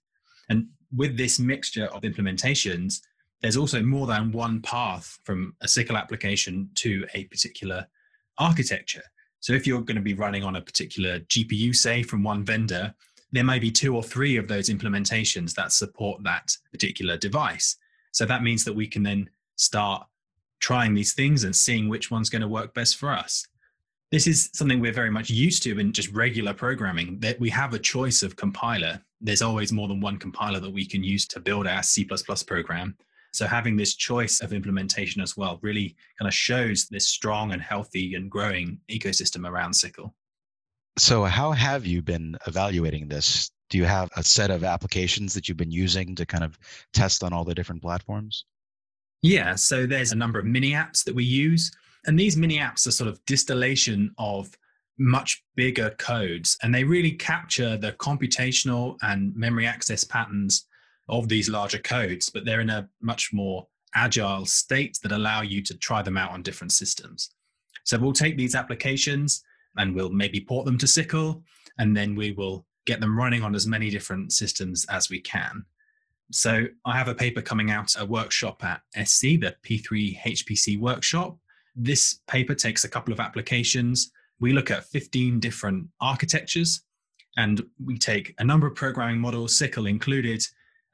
And 0.51 0.67
with 0.95 1.17
this 1.17 1.39
mixture 1.39 1.87
of 1.87 2.03
implementations, 2.03 3.01
there's 3.41 3.57
also 3.57 3.83
more 3.83 4.07
than 4.07 4.33
one 4.33 4.61
path 4.61 5.19
from 5.25 5.55
a 5.63 5.67
SYCL 5.67 5.99
application 5.99 6.69
to 6.77 7.07
a 7.15 7.25
particular 7.25 7.87
architecture. 8.39 9.03
So 9.41 9.53
if 9.53 9.67
you're 9.67 9.83
going 9.83 9.97
to 9.97 10.03
be 10.03 10.15
running 10.15 10.43
on 10.43 10.57
a 10.57 10.61
particular 10.61 11.21
GPU, 11.21 11.75
say 11.75 12.03
from 12.03 12.23
one 12.23 12.45
vendor, 12.45 12.95
there 13.35 13.45
may 13.45 13.59
be 13.59 13.71
two 13.71 13.97
or 13.97 14.03
three 14.03 14.37
of 14.37 14.47
those 14.47 14.69
implementations 14.69 15.55
that 15.55 15.73
support 15.73 16.23
that 16.23 16.57
particular 16.71 17.17
device. 17.17 17.77
So 18.13 18.25
that 18.27 18.45
means 18.45 18.65
that 18.65 18.73
we 18.73 18.87
can 18.87 19.03
then 19.03 19.29
start 19.57 20.07
trying 20.61 20.95
these 20.95 21.15
things 21.15 21.43
and 21.43 21.55
seeing 21.55 21.89
which 21.89 22.13
one's 22.13 22.31
going 22.31 22.43
to 22.43 22.49
work 22.49 22.75
best 22.75 22.97
for 22.97 23.11
us. 23.11 23.45
This 24.13 24.29
is 24.29 24.51
something 24.53 24.79
we're 24.79 24.93
very 24.93 25.11
much 25.11 25.31
used 25.31 25.65
to 25.65 25.81
in 25.81 25.93
just 25.93 26.13
regular 26.13 26.55
programming 26.55 27.19
that 27.19 27.41
we 27.41 27.51
have 27.51 27.75
a 27.75 27.79
choice 27.81 28.23
of 28.23 28.37
compiler. 28.37 29.03
There's 29.21 29.43
always 29.43 29.73
more 29.73 29.89
than 29.89 30.01
one 30.01 30.19
compiler 30.19 30.61
that 30.61 30.73
we 30.73 30.87
can 30.87 31.03
use 31.03 31.27
to 31.29 31.41
build 31.41 31.67
our 31.67 31.83
C 31.83 32.09
program. 32.47 32.97
So 33.33 33.49
having 33.49 33.77
this 33.77 33.97
choice 33.97 34.43
of 34.43 34.53
implementation 34.53 35.21
as 35.21 35.37
well 35.37 35.59
really 35.61 35.97
kind 36.21 36.29
of 36.29 36.35
shows 36.35 36.87
this 36.87 37.09
strong 37.09 37.53
and 37.53 37.61
healthy 37.61 38.15
and 38.15 38.31
growing 38.31 38.79
ecosystem 38.89 39.49
around 39.49 39.73
SYCL. 39.73 40.13
So, 40.97 41.25
how 41.25 41.51
have 41.53 41.87
you 41.87 42.03
been 42.03 42.37
evaluating 42.47 43.09
this? 43.09 43.51
Do 43.69 43.79
you 43.79 43.85
have 43.85 44.11
a 44.17 44.23
set 44.23 44.51
of 44.51 44.63
applications 44.63 45.35
that 45.35 45.49
you've 45.49 45.57
been 45.57 45.73
using 45.73 46.15
to 46.15 46.27
kind 46.27 46.45
of 46.45 46.59
test 46.93 47.25
on 47.25 47.33
all 47.33 47.45
the 47.45 47.55
different 47.55 47.83
platforms? 47.83 48.45
Yeah, 49.23 49.55
so 49.55 49.87
there's 49.87 50.13
a 50.13 50.17
number 50.17 50.39
of 50.39 50.45
mini 50.45 50.73
apps 50.73 51.03
that 51.05 51.15
we 51.15 51.25
use. 51.25 51.73
And 52.07 52.19
these 52.19 52.37
mini 52.37 52.59
apps 52.59 52.87
are 52.87 52.91
sort 52.91 53.09
of 53.09 53.25
distillation 53.25 54.15
of 54.19 54.57
much 54.99 55.43
bigger 55.57 55.91
codes. 55.99 56.57
And 56.63 56.75
they 56.75 56.85
really 56.85 57.13
capture 57.13 57.77
the 57.77 57.93
computational 57.93 58.97
and 59.03 59.35
memory 59.35 59.67
access 59.67 60.05
patterns 60.05 60.67
of 61.09 61.29
these 61.29 61.49
larger 61.49 61.79
codes, 61.79 62.31
but 62.31 62.45
they're 62.45 62.61
in 62.61 62.71
a 62.71 62.89
much 63.01 63.31
more 63.33 63.67
agile 63.95 64.47
state 64.47 64.99
that 65.03 65.13
allow 65.13 65.41
you 65.41 65.63
to 65.63 65.77
try 65.79 66.03
them 66.03 66.17
out 66.17 66.31
on 66.31 66.43
different 66.43 66.73
systems. 66.73 67.31
So 67.85 67.99
we'll 67.99 68.13
take 68.13 68.37
these 68.37 68.55
applications 68.55 69.43
and 69.77 69.95
we'll 69.95 70.11
maybe 70.11 70.41
port 70.41 70.67
them 70.67 70.79
to 70.79 70.87
SYCL, 70.87 71.43
and 71.79 71.97
then 71.97 72.15
we 72.15 72.33
will 72.33 72.67
get 72.87 73.01
them 73.01 73.19
running 73.19 73.43
on 73.43 73.55
as 73.55 73.67
many 73.67 73.91
different 73.91 74.33
systems 74.33 74.87
as 74.91 75.11
we 75.11 75.21
can. 75.21 75.65
So 76.33 76.67
I 76.85 76.97
have 76.97 77.09
a 77.09 77.15
paper 77.15 77.43
coming 77.43 77.71
out, 77.71 77.95
a 77.99 78.05
workshop 78.05 78.65
at 78.65 78.83
SC, 79.07 79.41
the 79.41 79.55
P3 79.63 80.19
HPC 80.21 80.79
workshop. 80.79 81.39
This 81.77 82.21
paper 82.27 82.55
takes 82.55 82.85
a 82.85 82.89
couple 82.89 83.13
of 83.13 83.21
applications. 83.21 84.11
We 84.41 84.53
look 84.53 84.71
at 84.71 84.85
15 84.87 85.41
different 85.41 85.89
architectures 86.01 86.83
and 87.37 87.63
we 87.85 87.99
take 87.99 88.35
a 88.39 88.45
number 88.45 88.67
of 88.67 88.75
programming 88.75 89.19
models, 89.21 89.59
SYCL 89.59 89.89
included, 89.89 90.45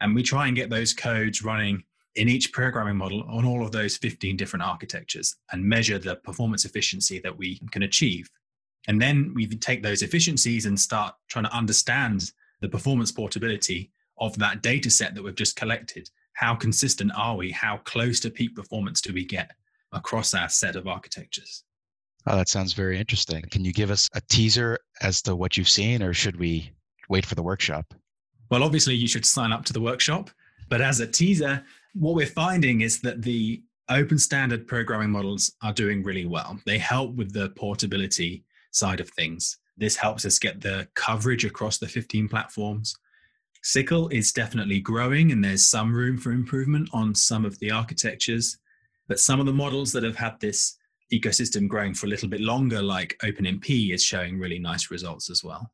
and 0.01 0.15
we 0.15 0.23
try 0.23 0.47
and 0.47 0.57
get 0.57 0.71
those 0.71 0.95
codes 0.95 1.45
running 1.45 1.85
in 2.17 2.29
each 2.29 2.53
programming 2.53 2.97
model 2.97 3.23
on 3.29 3.45
all 3.45 3.65
of 3.65 3.73
those 3.73 3.97
15 3.97 4.37
different 4.37 4.65
architectures 4.65 5.37
and 5.53 5.65
measure 5.65 5.99
the 5.99 6.17
performance 6.17 6.65
efficiency 6.65 7.21
that 7.21 7.37
we 7.37 7.61
can 7.71 7.83
achieve. 7.83 8.29
And 8.89 9.01
then 9.01 9.33
we 9.35 9.47
take 9.47 9.83
those 9.83 10.03
efficiencies 10.03 10.67
and 10.67 10.79
start 10.79 11.15
trying 11.29 11.45
to 11.45 11.55
understand 11.55 12.33
the 12.61 12.69
performance 12.69 13.13
portability 13.13 13.91
of 14.19 14.37
that 14.39 14.63
data 14.63 14.91
set 14.91 15.15
that 15.15 15.23
we've 15.23 15.35
just 15.35 15.57
collected. 15.57 16.09
How 16.35 16.55
consistent 16.55 17.13
are 17.17 17.37
we? 17.37 17.51
How 17.51 17.79
close 17.79 18.21
to 18.21 18.31
peak 18.31 18.55
performance 18.55 19.01
do 19.01 19.13
we 19.13 19.25
get 19.25 19.51
across 19.93 20.35
our 20.35 20.49
set 20.49 20.77
of 20.77 20.87
architectures? 20.87 21.65
Oh, 22.27 22.37
that 22.37 22.49
sounds 22.49 22.75
very 22.75 22.99
interesting. 22.99 23.43
Can 23.51 23.65
you 23.65 23.73
give 23.73 23.91
us 23.91 24.09
a 24.15 24.21
teaser 24.23 24.79
as 25.01 25.23
to 25.23 25.35
what 25.35 25.57
you've 25.57 25.69
seen, 25.69 26.03
or 26.03 26.13
should 26.13 26.39
we 26.39 26.71
wait 27.09 27.25
for 27.25 27.35
the 27.35 27.43
workshop? 27.43 27.95
Well, 28.51 28.63
obviously, 28.63 28.95
you 28.95 29.09
should 29.09 29.25
sign 29.25 29.53
up 29.53 29.65
to 29.67 29.73
the 29.73 29.81
workshop. 29.81 30.31
But 30.69 30.81
as 30.81 31.01
a 31.01 31.07
teaser, 31.07 31.65
what 31.95 32.15
we're 32.15 32.27
finding 32.27 32.83
is 32.83 33.01
that 33.01 33.23
the 33.23 33.63
open 33.89 34.19
standard 34.19 34.67
programming 34.67 35.11
models 35.11 35.53
are 35.63 35.73
doing 35.73 36.03
really 36.03 36.27
well. 36.27 36.61
They 36.67 36.79
help 36.79 37.15
with 37.15 37.33
the 37.33 37.51
portability 37.51 38.45
side 38.71 39.01
of 39.01 39.11
things. 39.11 39.59
This 39.77 39.97
helps 39.97 40.25
us 40.25 40.39
get 40.39 40.61
the 40.61 40.89
coverage 40.95 41.45
across 41.45 41.79
the 41.79 41.89
15 41.89 42.29
platforms. 42.29 42.95
SYCL 43.65 44.13
is 44.13 44.33
definitely 44.33 44.81
growing, 44.81 45.33
and 45.33 45.45
there's 45.45 45.65
some 45.65 45.95
room 45.95 46.17
for 46.19 46.33
improvement 46.33 46.89
on 46.93 47.15
some 47.15 47.45
of 47.45 47.59
the 47.59 47.71
architectures. 47.71 48.59
But 49.09 49.21
some 49.21 49.41
of 49.41 49.47
the 49.47 49.53
models 49.53 49.93
that 49.93 50.03
have 50.03 50.17
had 50.17 50.39
this 50.41 50.77
ecosystem 51.13 51.69
growing 51.69 51.95
for 51.95 52.07
a 52.07 52.09
little 52.09 52.29
bit 52.29 52.41
longer, 52.41 52.81
like 52.81 53.19
OpenMP, 53.23 53.93
is 53.93 54.05
showing 54.05 54.39
really 54.39 54.59
nice 54.59 54.91
results 54.91 55.31
as 55.31 55.43
well. 55.43 55.71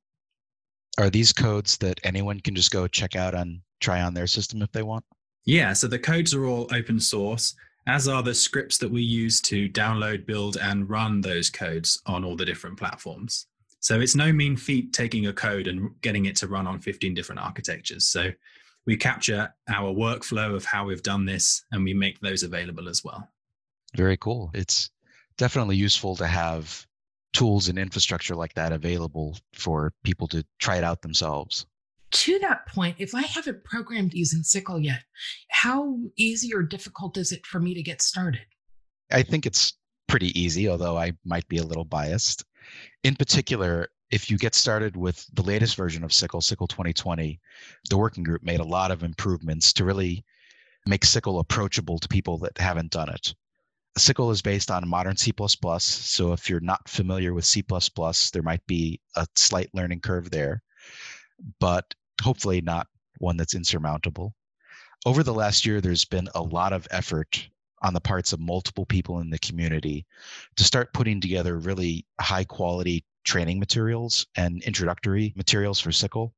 Are 0.99 1.11
these 1.11 1.33
codes 1.33 1.76
that 1.79 2.00
anyone 2.05 2.41
can 2.41 2.55
just 2.55 2.71
go 2.71 2.88
check 2.88 3.17
out 3.17 3.35
and 3.35 3.61
try 3.81 4.00
on 4.00 4.15
their 4.15 4.26
system 4.26 4.62
if 4.62 4.73
they 4.73 4.83
want? 4.83 5.05
Yeah, 5.45 5.75
so 5.75 5.87
the 5.87 5.99
codes 5.99 6.35
are 6.35 6.47
all 6.47 6.67
open 6.73 6.99
source 6.99 7.55
as 7.87 8.09
are 8.09 8.23
the 8.23 8.35
scripts 8.35 8.78
that 8.78 8.90
we 8.90 9.02
use 9.02 9.40
to 9.43 9.69
download, 9.69 10.26
build, 10.26 10.57
and 10.57 10.90
run 10.90 11.21
those 11.21 11.50
codes 11.50 12.02
on 12.07 12.25
all 12.25 12.37
the 12.37 12.45
different 12.45 12.76
platforms. 12.76 13.47
So 13.81 14.00
it's 14.00 14.16
no 14.16 14.33
mean 14.33 14.57
feat 14.57 14.93
taking 14.93 15.26
a 15.26 15.33
code 15.33 15.69
and 15.69 15.90
getting 16.00 16.26
it 16.26 16.35
to 16.37 16.49
run 16.49 16.66
on 16.66 16.81
15 16.81 17.14
different 17.14 17.40
architectures. 17.40 18.07
So 18.07 18.31
we 18.87 18.97
capture 18.97 19.55
our 19.69 19.93
workflow 19.93 20.55
of 20.55 20.64
how 20.64 20.87
we've 20.87 21.02
done 21.02 21.25
this 21.25 21.64
and 21.71 21.85
we 21.85 21.95
make 21.95 22.19
those 22.21 22.43
available 22.43 22.88
as 22.88 23.05
well. 23.05 23.28
Very 23.95 24.16
cool. 24.16 24.50
It's 24.55 24.90
definitely 25.38 25.76
useful 25.76 26.16
to 26.16 26.26
have 26.26 26.85
tools 27.33 27.69
and 27.69 27.78
infrastructure 27.78 28.35
like 28.35 28.55
that 28.55 28.73
available 28.73 29.37
for 29.52 29.93
people 30.02 30.26
to 30.28 30.45
try 30.59 30.76
it 30.76 30.85
out 30.85 31.02
themselves 31.02 31.66
to 32.13 32.39
that 32.41 32.67
point, 32.69 32.97
if 32.99 33.15
I 33.15 33.23
haven't 33.23 33.65
programmed 33.65 34.15
using 34.15 34.43
SYCL 34.43 34.85
yet, 34.85 35.03
how 35.51 35.99
easy 36.17 36.55
or 36.55 36.63
difficult 36.63 37.17
is 37.17 37.33
it 37.33 37.47
for 37.47 37.61
me 37.61 37.75
to 37.75 37.83
get 37.83 38.03
started? 38.03 38.47
I 39.11 39.23
think 39.23 39.47
it's 39.47 39.75
pretty 40.07 40.39
easy, 40.39 40.69
although 40.69 40.97
I 40.97 41.13
might 41.25 41.49
be 41.49 41.59
a 41.59 41.65
little 41.65 41.85
biased. 41.85 42.45
In 43.05 43.17
particular, 43.17 43.89
if 44.11 44.31
you 44.31 44.39
get 44.39 44.55
started 44.55 44.97
with 44.97 45.27
the 45.35 45.43
latest 45.43 45.77
version 45.77 46.05
of 46.05 46.11
SYCL, 46.11 46.43
SYCL 46.43 46.69
2020, 46.69 47.41
the 47.91 47.97
working 47.97 48.23
group 48.23 48.43
made 48.43 48.61
a 48.61 48.65
lot 48.65 48.91
of 48.91 49.03
improvements 49.03 49.73
to 49.75 49.85
really 49.85 50.25
make 50.87 51.05
SYCL 51.05 51.41
approachable 51.41 51.99
to 51.99 52.09
people 52.09 52.39
that 52.39 52.57
haven't 52.59 52.93
done 52.93 53.09
it. 53.09 53.35
SYCL 53.99 54.31
is 54.33 54.43
based 54.43 54.71
on 54.71 54.89
modern 54.89 55.17
C++. 55.17 55.33
So 55.79 56.33
if 56.33 56.51
you're 56.51 56.61
not 56.61 56.89
familiar 56.89 57.35
with 57.35 57.45
C++, 57.45 57.65
there 58.33 58.43
might 58.43 58.67
be 58.67 59.01
a 59.17 59.27
slight 59.35 59.71
learning 59.75 60.01
curve 60.01 60.31
there, 60.31 60.63
but 61.61 61.95
hopefully 62.23 62.61
not 62.61 62.87
one 63.19 63.37
that's 63.37 63.55
insurmountable. 63.55 64.35
Over 65.05 65.23
the 65.23 65.35
last 65.35 65.64
year, 65.66 65.81
there's 65.81 66.05
been 66.05 66.28
a 66.35 66.43
lot 66.43 66.73
of 66.73 66.88
effort 66.90 67.49
on 67.83 67.95
the 67.95 68.00
parts 68.00 68.33
of 68.33 68.40
multiple 68.40 68.87
people 68.87 69.21
in 69.21 69.31
the 69.31 69.38
community 69.38 70.07
to 70.57 70.64
start 70.64 70.93
putting 70.93 71.21
together 71.21 71.59
really 71.59 72.07
high 72.21 72.45
quality 72.45 73.05
training 73.25 73.59
materials 73.59 74.26
and 74.37 74.62
introductory 74.62 75.33
materials 75.37 75.78
for 75.78 75.90
SYCL. 75.90 76.33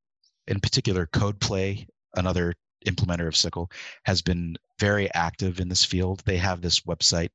In 0.48 0.60
particular, 0.60 1.06
CodePlay, 1.06 1.86
another 2.16 2.54
implementer 2.86 3.28
of 3.28 3.34
SYCL, 3.34 3.70
has 4.04 4.22
been 4.22 4.56
very 4.78 5.12
active 5.14 5.60
in 5.60 5.68
this 5.68 5.84
field. 5.84 6.22
They 6.24 6.38
have 6.38 6.60
this 6.60 6.80
website, 6.80 7.30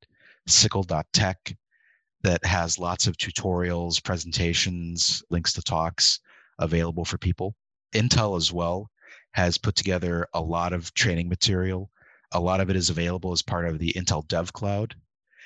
SYCL.tech, 0.48 1.56
that 2.24 2.46
has 2.46 2.80
lots 2.80 3.08
of 3.08 3.18
tutorials, 3.18 4.04
presentations, 4.04 5.24
links 5.30 5.54
to 5.54 5.62
talks 5.62 6.20
available 6.60 7.06
for 7.06 7.18
people. 7.18 7.56
Intel 7.94 8.38
as 8.38 8.52
well 8.52 8.90
has 9.34 9.58
put 9.58 9.76
together 9.76 10.28
a 10.34 10.42
lot 10.42 10.74
of 10.74 10.94
training 10.94 11.30
material. 11.30 11.90
A 12.32 12.40
lot 12.40 12.62
of 12.62 12.70
it 12.70 12.76
is 12.76 12.90
available 12.90 13.32
as 13.32 13.42
part 13.42 13.68
of 13.68 13.80
the 13.80 13.94
Intel 13.94 14.28
Dev 14.28 14.54
Cloud. 14.54 14.96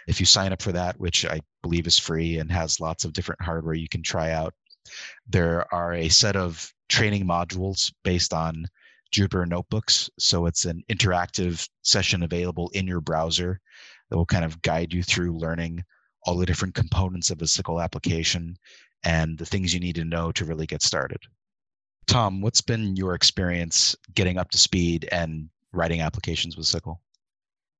If 0.07 0.19
you 0.19 0.25
sign 0.25 0.53
up 0.53 0.61
for 0.61 0.71
that, 0.71 0.99
which 0.99 1.25
I 1.25 1.41
believe 1.61 1.87
is 1.87 1.99
free 1.99 2.39
and 2.39 2.51
has 2.51 2.79
lots 2.79 3.03
of 3.03 3.13
different 3.13 3.41
hardware 3.41 3.73
you 3.73 3.89
can 3.89 4.03
try 4.03 4.31
out, 4.31 4.53
there 5.27 5.71
are 5.73 5.93
a 5.93 6.09
set 6.09 6.35
of 6.35 6.71
training 6.87 7.25
modules 7.25 7.93
based 8.03 8.33
on 8.33 8.65
Jupyter 9.13 9.47
notebooks. 9.47 10.09
So 10.17 10.45
it's 10.45 10.65
an 10.65 10.83
interactive 10.89 11.67
session 11.81 12.23
available 12.23 12.69
in 12.73 12.87
your 12.87 13.01
browser 13.01 13.59
that 14.09 14.17
will 14.17 14.25
kind 14.25 14.45
of 14.45 14.61
guide 14.61 14.93
you 14.93 15.03
through 15.03 15.37
learning 15.37 15.83
all 16.27 16.35
the 16.35 16.45
different 16.45 16.75
components 16.75 17.31
of 17.31 17.41
a 17.41 17.45
SYCL 17.45 17.81
application 17.81 18.57
and 19.03 19.37
the 19.37 19.45
things 19.45 19.73
you 19.73 19.79
need 19.79 19.95
to 19.95 20.03
know 20.03 20.31
to 20.33 20.43
really 20.43 20.67
get 20.67 20.81
started. 20.81 21.19
Tom, 22.05 22.41
what's 22.41 22.61
been 22.61 22.97
your 22.97 23.15
experience 23.15 23.95
getting 24.13 24.37
up 24.37 24.49
to 24.51 24.57
speed 24.57 25.07
and 25.11 25.49
writing 25.71 26.01
applications 26.01 26.57
with 26.57 26.65
SYCL? 26.65 26.97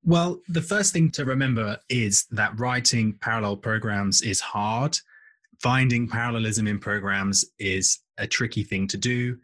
Well, 0.04 0.40
the 0.48 0.62
first 0.62 0.94
thing 0.94 1.12
to 1.12 1.26
remember 1.26 1.78
is 1.90 2.26
that 2.32 2.58
writing 2.58 3.18
parallel 3.20 3.58
programs 3.58 4.22
is 4.22 4.40
hard. 4.40 4.98
Finding 5.60 6.08
parallelism 6.08 6.68
in 6.68 6.80
programs 6.80 7.44
is 7.60 8.00
a 8.18 8.26
tricky 8.26 8.64
thing 8.64 8.88
to 8.88 8.98
do. 8.98 9.38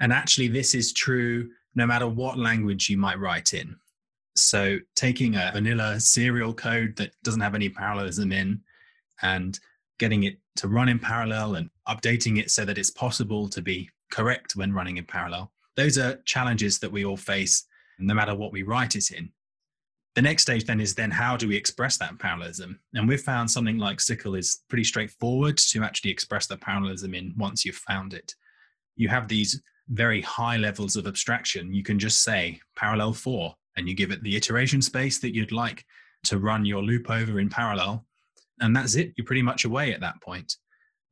And 0.00 0.12
actually, 0.12 0.48
this 0.48 0.74
is 0.74 0.92
true 0.92 1.48
no 1.74 1.86
matter 1.86 2.08
what 2.08 2.38
language 2.38 2.90
you 2.90 2.98
might 2.98 3.18
write 3.18 3.54
in. 3.54 3.76
So, 4.42 4.78
taking 4.96 5.36
a 5.36 5.50
vanilla 5.52 6.00
serial 6.00 6.54
code 6.54 6.96
that 6.96 7.12
doesn't 7.22 7.40
have 7.40 7.54
any 7.54 7.68
parallelism 7.68 8.32
in 8.32 8.60
and 9.22 9.58
getting 9.98 10.24
it 10.24 10.38
to 10.56 10.68
run 10.68 10.88
in 10.88 10.98
parallel 10.98 11.56
and 11.56 11.70
updating 11.88 12.38
it 12.38 12.50
so 12.50 12.64
that 12.64 12.78
it's 12.78 12.90
possible 12.90 13.48
to 13.48 13.62
be 13.62 13.88
correct 14.10 14.56
when 14.56 14.72
running 14.72 14.96
in 14.96 15.04
parallel. 15.04 15.52
Those 15.76 15.98
are 15.98 16.16
challenges 16.24 16.78
that 16.80 16.90
we 16.90 17.04
all 17.04 17.16
face 17.16 17.66
no 17.98 18.14
matter 18.14 18.34
what 18.34 18.52
we 18.52 18.62
write 18.62 18.96
it 18.96 19.10
in. 19.10 19.30
The 20.14 20.22
next 20.22 20.42
stage 20.42 20.64
then 20.64 20.80
is 20.80 20.94
then 20.94 21.10
how 21.10 21.36
do 21.36 21.46
we 21.46 21.56
express 21.56 21.96
that 21.98 22.18
parallelism? 22.18 22.80
And 22.94 23.08
we've 23.08 23.20
found 23.20 23.50
something 23.50 23.78
like 23.78 23.98
SYCL 23.98 24.38
is 24.38 24.62
pretty 24.68 24.84
straightforward 24.84 25.56
to 25.58 25.84
actually 25.84 26.10
express 26.10 26.46
the 26.46 26.56
parallelism 26.56 27.14
in 27.14 27.32
once 27.36 27.64
you've 27.64 27.76
found 27.76 28.12
it. 28.12 28.34
You 28.96 29.08
have 29.08 29.28
these 29.28 29.62
very 29.88 30.20
high 30.22 30.56
levels 30.56 30.96
of 30.96 31.06
abstraction. 31.06 31.72
You 31.72 31.82
can 31.82 31.98
just 31.98 32.22
say 32.22 32.60
parallel 32.76 33.12
for, 33.12 33.54
and 33.76 33.88
you 33.88 33.94
give 33.94 34.10
it 34.10 34.22
the 34.22 34.36
iteration 34.36 34.82
space 34.82 35.18
that 35.20 35.34
you'd 35.34 35.52
like 35.52 35.84
to 36.24 36.38
run 36.38 36.64
your 36.64 36.82
loop 36.82 37.10
over 37.10 37.40
in 37.40 37.48
parallel. 37.48 38.04
And 38.60 38.76
that's 38.76 38.94
it. 38.94 39.12
You're 39.16 39.26
pretty 39.26 39.42
much 39.42 39.64
away 39.64 39.92
at 39.92 40.00
that 40.00 40.20
point. 40.22 40.56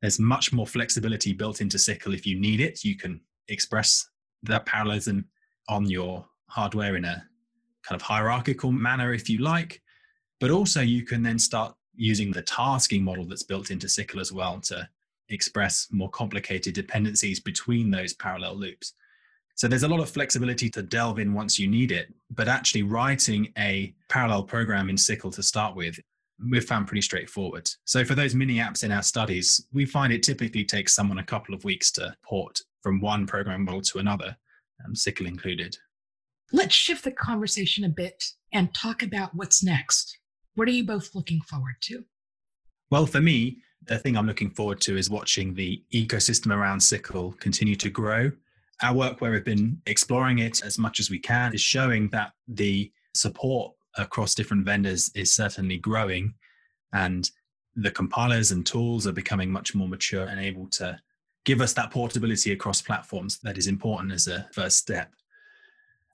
There's 0.01 0.19
much 0.19 0.53
more 0.53 0.67
flexibility 0.67 1.33
built 1.33 1.61
into 1.61 1.77
SYCL 1.77 2.13
if 2.13 2.25
you 2.25 2.39
need 2.39 2.61
it. 2.61 2.83
You 2.83 2.95
can 2.95 3.21
express 3.47 4.07
that 4.43 4.65
parallelism 4.65 5.25
on 5.67 5.89
your 5.89 6.25
hardware 6.47 6.95
in 6.95 7.05
a 7.05 7.23
kind 7.83 7.99
of 7.99 8.01
hierarchical 8.01 8.71
manner 8.71 9.13
if 9.13 9.29
you 9.29 9.39
like. 9.39 9.81
But 10.39 10.51
also, 10.51 10.81
you 10.81 11.03
can 11.03 11.21
then 11.21 11.39
start 11.39 11.75
using 11.95 12.31
the 12.31 12.41
tasking 12.41 13.03
model 13.03 13.25
that's 13.25 13.43
built 13.43 13.71
into 13.71 13.87
SYCL 13.87 14.21
as 14.21 14.31
well 14.31 14.59
to 14.61 14.87
express 15.29 15.87
more 15.91 16.09
complicated 16.09 16.73
dependencies 16.73 17.39
between 17.39 17.91
those 17.91 18.13
parallel 18.13 18.55
loops. 18.57 18.93
So 19.59 19.67
there's 19.67 19.83
a 19.83 19.89
lot 19.89 19.99
of 19.99 20.09
flexibility 20.09 20.69
to 20.69 20.81
delve 20.81 21.19
in 21.19 21.33
once 21.33 21.59
you 21.59 21.67
need 21.67 21.91
it, 21.91 22.13
but 22.31 22.47
actually 22.47 22.83
writing 22.83 23.51
a 23.57 23.93
parallel 24.07 24.43
program 24.43 24.89
in 24.89 24.95
SYCL 24.95 25.35
to 25.35 25.43
start 25.43 25.75
with 25.75 25.99
we've 26.49 26.63
found 26.63 26.87
pretty 26.87 27.01
straightforward. 27.01 27.69
So 27.83 28.05
for 28.05 28.15
those 28.15 28.33
mini 28.33 28.55
apps 28.59 28.85
in 28.85 28.91
our 28.93 29.01
studies, 29.03 29.67
we 29.73 29.83
find 29.85 30.13
it 30.13 30.23
typically 30.23 30.63
takes 30.63 30.95
someone 30.95 31.17
a 31.17 31.25
couple 31.25 31.53
of 31.53 31.65
weeks 31.65 31.91
to 31.91 32.15
port 32.23 32.61
from 32.81 33.01
one 33.01 33.27
program 33.27 33.65
model 33.65 33.81
to 33.81 33.97
another, 33.97 34.37
um, 34.85 34.93
SYCL 34.93 35.27
included. 35.27 35.75
Let's 36.53 36.73
shift 36.73 37.03
the 37.03 37.11
conversation 37.11 37.83
a 37.83 37.89
bit 37.89 38.23
and 38.53 38.73
talk 38.73 39.03
about 39.03 39.35
what's 39.35 39.61
next. 39.61 40.19
What 40.55 40.69
are 40.69 40.71
you 40.71 40.85
both 40.85 41.13
looking 41.13 41.41
forward 41.41 41.75
to? 41.81 42.05
Well, 42.91 43.05
for 43.05 43.19
me, 43.19 43.57
the 43.87 43.99
thing 43.99 44.15
I'm 44.15 44.25
looking 44.25 44.51
forward 44.51 44.79
to 44.81 44.95
is 44.95 45.09
watching 45.09 45.53
the 45.53 45.83
ecosystem 45.93 46.55
around 46.55 46.79
SYCL 46.79 47.41
continue 47.41 47.75
to 47.75 47.89
grow. 47.89 48.31
Our 48.81 48.95
work, 48.95 49.21
where 49.21 49.31
we've 49.31 49.43
been 49.43 49.81
exploring 49.85 50.39
it 50.39 50.63
as 50.63 50.77
much 50.77 50.99
as 50.99 51.09
we 51.09 51.19
can, 51.19 51.53
is 51.53 51.61
showing 51.61 52.09
that 52.09 52.31
the 52.47 52.91
support 53.13 53.73
across 53.97 54.35
different 54.35 54.65
vendors 54.65 55.11
is 55.15 55.33
certainly 55.33 55.77
growing 55.77 56.33
and 56.93 57.29
the 57.75 57.91
compilers 57.91 58.51
and 58.51 58.65
tools 58.65 59.05
are 59.07 59.11
becoming 59.11 59.51
much 59.51 59.75
more 59.75 59.87
mature 59.87 60.25
and 60.25 60.39
able 60.39 60.67
to 60.67 60.99
give 61.45 61.61
us 61.61 61.73
that 61.73 61.91
portability 61.91 62.51
across 62.51 62.81
platforms 62.81 63.39
that 63.43 63.57
is 63.57 63.67
important 63.67 64.11
as 64.11 64.27
a 64.27 64.47
first 64.53 64.77
step. 64.77 65.11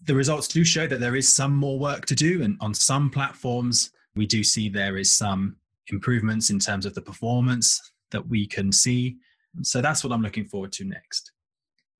The 0.05 0.15
results 0.15 0.47
do 0.47 0.63
show 0.63 0.87
that 0.87 0.99
there 0.99 1.15
is 1.15 1.33
some 1.33 1.55
more 1.55 1.79
work 1.79 2.05
to 2.05 2.15
do, 2.15 2.43
and 2.43 2.57
on 2.61 2.73
some 2.73 3.09
platforms, 3.09 3.91
we 4.15 4.25
do 4.25 4.43
see 4.43 4.69
there 4.69 4.97
is 4.97 5.11
some 5.11 5.55
improvements 5.87 6.49
in 6.49 6.59
terms 6.59 6.85
of 6.85 6.93
the 6.93 7.01
performance 7.01 7.81
that 8.11 8.27
we 8.27 8.45
can 8.45 8.71
see. 8.71 9.17
So 9.61 9.81
that's 9.81 10.03
what 10.03 10.13
I'm 10.13 10.21
looking 10.21 10.45
forward 10.45 10.71
to 10.73 10.85
next. 10.85 11.31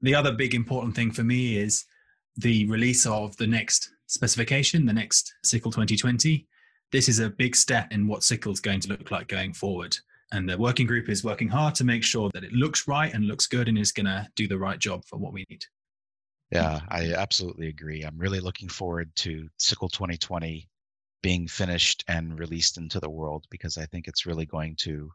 The 0.02 0.16
other 0.16 0.32
big 0.32 0.54
important 0.54 0.96
thing 0.96 1.12
for 1.12 1.24
me 1.24 1.58
is 1.58 1.86
the 2.38 2.66
release 2.68 3.06
of 3.06 3.36
the 3.38 3.48
next 3.48 3.92
specification, 4.08 4.86
the 4.86 4.94
next 4.94 5.34
SYCL 5.46 5.72
2020. 5.72 6.48
This 6.92 7.10
is 7.10 7.20
a 7.20 7.30
big 7.30 7.56
step 7.56 7.92
in 7.92 8.08
what 8.08 8.22
SYCL 8.22 8.54
is 8.54 8.60
going 8.60 8.80
to 8.82 8.90
look 8.90 9.12
like 9.12 9.28
going 9.28 9.54
forward. 9.54 9.96
And 10.32 10.50
the 10.50 10.58
working 10.58 10.88
group 10.88 11.10
is 11.10 11.24
working 11.24 11.48
hard 11.48 11.76
to 11.76 11.84
make 11.84 12.04
sure 12.04 12.30
that 12.34 12.44
it 12.44 12.52
looks 12.52 12.88
right 12.88 13.14
and 13.14 13.26
looks 13.26 13.48
good 13.48 13.68
and 13.68 13.78
is 13.78 13.92
going 13.92 14.08
to 14.08 14.28
do 14.36 14.48
the 14.48 14.58
right 14.58 14.80
job 14.80 15.04
for 15.06 15.18
what 15.18 15.34
we 15.34 15.46
need. 15.50 15.64
Yeah, 16.52 16.80
I 16.90 17.14
absolutely 17.14 17.68
agree. 17.68 18.04
I'm 18.04 18.18
really 18.18 18.40
looking 18.40 18.70
forward 18.70 19.16
to 19.18 19.48
SYCL 19.60 19.92
2020 19.92 20.68
being 21.22 21.48
finished 21.48 22.04
and 22.08 22.38
released 22.38 22.78
into 22.78 23.00
the 23.00 23.10
world 23.10 23.46
because 23.50 23.78
I 23.78 23.86
think 23.88 24.08
it's 24.08 24.26
really 24.26 24.46
going 24.46 24.76
to 24.82 25.10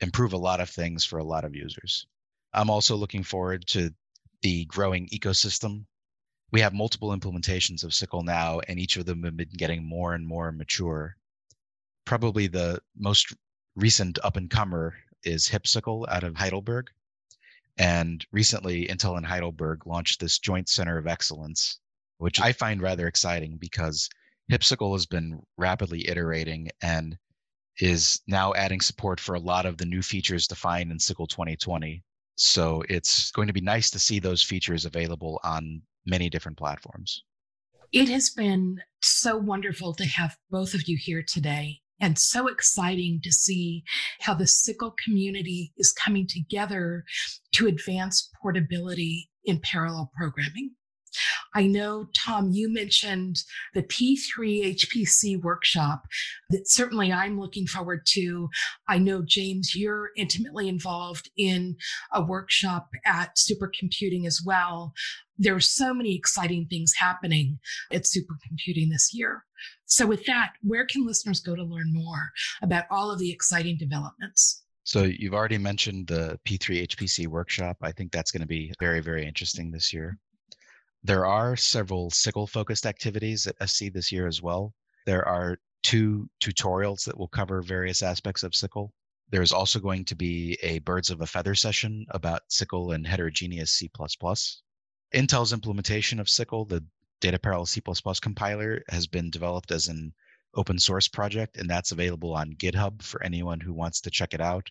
improve 0.00 0.32
a 0.32 0.38
lot 0.38 0.60
of 0.60 0.68
things 0.68 1.04
for 1.04 1.18
a 1.18 1.24
lot 1.24 1.44
of 1.44 1.54
users. 1.54 2.06
I'm 2.52 2.68
also 2.68 2.96
looking 2.96 3.22
forward 3.22 3.64
to 3.68 3.94
the 4.42 4.64
growing 4.66 5.08
ecosystem 5.08 5.84
we 6.52 6.60
have 6.60 6.74
multiple 6.74 7.16
implementations 7.16 7.82
of 7.82 7.90
SYCL 7.92 8.24
now, 8.24 8.60
and 8.68 8.78
each 8.78 8.98
of 8.98 9.06
them 9.06 9.22
have 9.24 9.36
been 9.36 9.48
getting 9.56 9.82
more 9.82 10.14
and 10.14 10.26
more 10.26 10.52
mature. 10.52 11.16
Probably 12.04 12.46
the 12.46 12.80
most 12.94 13.34
recent 13.74 14.18
up 14.22 14.36
and 14.36 14.50
comer 14.50 14.94
is 15.24 15.48
hipSYCL 15.48 16.08
out 16.10 16.24
of 16.24 16.36
Heidelberg. 16.36 16.90
And 17.78 18.24
recently, 18.32 18.86
Intel 18.86 19.16
and 19.16 19.24
Heidelberg 19.24 19.86
launched 19.86 20.20
this 20.20 20.38
joint 20.38 20.68
center 20.68 20.98
of 20.98 21.06
excellence, 21.06 21.80
which 22.18 22.38
I 22.38 22.52
find 22.52 22.82
rather 22.82 23.06
exciting 23.06 23.56
because 23.56 24.10
hipSYCL 24.50 24.92
has 24.92 25.06
been 25.06 25.40
rapidly 25.56 26.06
iterating 26.06 26.68
and 26.82 27.16
is 27.80 28.20
now 28.26 28.52
adding 28.52 28.82
support 28.82 29.20
for 29.20 29.34
a 29.34 29.40
lot 29.40 29.64
of 29.64 29.78
the 29.78 29.86
new 29.86 30.02
features 30.02 30.46
defined 30.46 30.92
in 30.92 30.98
SYCL 30.98 31.28
2020. 31.30 32.04
So 32.44 32.82
it's 32.88 33.30
going 33.30 33.46
to 33.46 33.52
be 33.52 33.60
nice 33.60 33.88
to 33.90 34.00
see 34.00 34.18
those 34.18 34.42
features 34.42 34.84
available 34.84 35.40
on 35.44 35.80
many 36.04 36.28
different 36.28 36.58
platforms. 36.58 37.22
It 37.92 38.08
has 38.08 38.30
been 38.30 38.78
so 39.00 39.36
wonderful 39.36 39.94
to 39.94 40.04
have 40.04 40.36
both 40.50 40.74
of 40.74 40.88
you 40.88 40.98
here 41.00 41.22
today 41.22 41.78
and 42.00 42.18
so 42.18 42.48
exciting 42.48 43.20
to 43.22 43.30
see 43.30 43.84
how 44.20 44.34
the 44.34 44.44
SYCL 44.44 44.94
community 45.04 45.72
is 45.78 45.92
coming 45.92 46.26
together 46.26 47.04
to 47.52 47.68
advance 47.68 48.28
portability 48.42 49.30
in 49.44 49.60
parallel 49.60 50.10
programming. 50.16 50.72
I 51.54 51.66
know, 51.66 52.08
Tom, 52.16 52.50
you 52.50 52.72
mentioned 52.72 53.42
the 53.74 53.82
P3 53.82 54.74
HPC 54.74 55.40
workshop 55.42 56.02
that 56.50 56.68
certainly 56.68 57.12
I'm 57.12 57.38
looking 57.38 57.66
forward 57.66 58.06
to. 58.12 58.48
I 58.88 58.98
know, 58.98 59.22
James, 59.26 59.74
you're 59.74 60.10
intimately 60.16 60.68
involved 60.68 61.30
in 61.36 61.76
a 62.12 62.22
workshop 62.22 62.88
at 63.04 63.36
supercomputing 63.36 64.26
as 64.26 64.40
well. 64.44 64.94
There 65.38 65.54
are 65.54 65.60
so 65.60 65.92
many 65.92 66.16
exciting 66.16 66.66
things 66.70 66.92
happening 66.96 67.58
at 67.90 68.04
supercomputing 68.04 68.90
this 68.90 69.10
year. 69.12 69.44
So, 69.86 70.06
with 70.06 70.24
that, 70.26 70.52
where 70.62 70.86
can 70.86 71.06
listeners 71.06 71.40
go 71.40 71.54
to 71.54 71.62
learn 71.62 71.92
more 71.92 72.30
about 72.62 72.84
all 72.90 73.10
of 73.10 73.18
the 73.18 73.30
exciting 73.30 73.76
developments? 73.76 74.62
So, 74.84 75.02
you've 75.04 75.34
already 75.34 75.58
mentioned 75.58 76.06
the 76.06 76.38
P3 76.46 76.88
HPC 76.88 77.26
workshop. 77.26 77.76
I 77.82 77.92
think 77.92 78.10
that's 78.10 78.30
going 78.30 78.40
to 78.40 78.46
be 78.46 78.72
very, 78.80 79.00
very 79.00 79.26
interesting 79.26 79.70
this 79.70 79.92
year. 79.92 80.18
There 81.04 81.26
are 81.26 81.56
several 81.56 82.10
SYCL 82.10 82.48
focused 82.48 82.86
activities 82.86 83.48
at 83.48 83.68
SC 83.68 83.92
this 83.92 84.12
year 84.12 84.28
as 84.28 84.40
well. 84.40 84.72
There 85.04 85.26
are 85.26 85.58
two 85.82 86.30
tutorials 86.40 87.04
that 87.06 87.18
will 87.18 87.26
cover 87.26 87.60
various 87.60 88.02
aspects 88.02 88.44
of 88.44 88.52
SYCL. 88.52 88.88
There's 89.28 89.50
also 89.50 89.80
going 89.80 90.04
to 90.04 90.14
be 90.14 90.56
a 90.62 90.78
birds 90.78 91.10
of 91.10 91.20
a 91.20 91.26
feather 91.26 91.56
session 91.56 92.06
about 92.10 92.48
SYCL 92.50 92.94
and 92.94 93.04
heterogeneous 93.04 93.72
C++. 93.72 93.90
Intel's 95.12 95.52
implementation 95.52 96.20
of 96.20 96.28
SYCL, 96.28 96.68
the 96.68 96.84
Data 97.18 97.38
Parallel 97.40 97.66
C++ 97.66 97.82
compiler, 98.20 98.84
has 98.88 99.08
been 99.08 99.28
developed 99.28 99.72
as 99.72 99.88
an 99.88 100.14
open 100.54 100.78
source 100.78 101.08
project, 101.08 101.56
and 101.56 101.68
that's 101.68 101.90
available 101.90 102.32
on 102.32 102.54
GitHub 102.54 103.02
for 103.02 103.20
anyone 103.24 103.58
who 103.58 103.72
wants 103.72 104.00
to 104.02 104.10
check 104.12 104.34
it 104.34 104.40
out, 104.40 104.70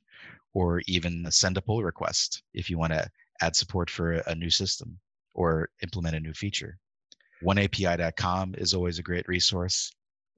or 0.54 0.82
even 0.88 1.30
send 1.30 1.58
a 1.58 1.62
pull 1.62 1.84
request 1.84 2.42
if 2.54 2.70
you 2.70 2.78
want 2.78 2.94
to 2.94 3.12
add 3.42 3.58
support 3.58 3.90
for 3.90 4.14
a 4.14 4.34
new 4.34 4.50
system 4.50 4.98
or 5.34 5.70
implement 5.82 6.16
a 6.16 6.20
new 6.20 6.34
feature. 6.34 6.78
OneAPI.com 7.44 8.56
is 8.58 8.74
always 8.74 9.00
a 9.00 9.04
great 9.04 9.28
resource. 9.28 9.92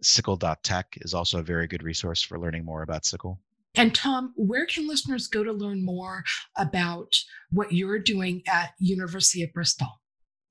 SYCL.tech 0.03 0.97
is 1.01 1.13
also 1.13 1.39
a 1.39 1.43
very 1.43 1.67
good 1.67 1.83
resource 1.83 2.21
for 2.21 2.39
learning 2.39 2.65
more 2.65 2.83
about 2.83 3.03
SYCL. 3.03 3.37
And 3.75 3.95
Tom, 3.95 4.33
where 4.35 4.65
can 4.65 4.87
listeners 4.87 5.27
go 5.27 5.43
to 5.43 5.51
learn 5.51 5.83
more 5.83 6.23
about 6.57 7.15
what 7.49 7.71
you're 7.71 7.99
doing 7.99 8.43
at 8.47 8.73
University 8.77 9.43
of 9.43 9.51
Bristol? 9.53 9.87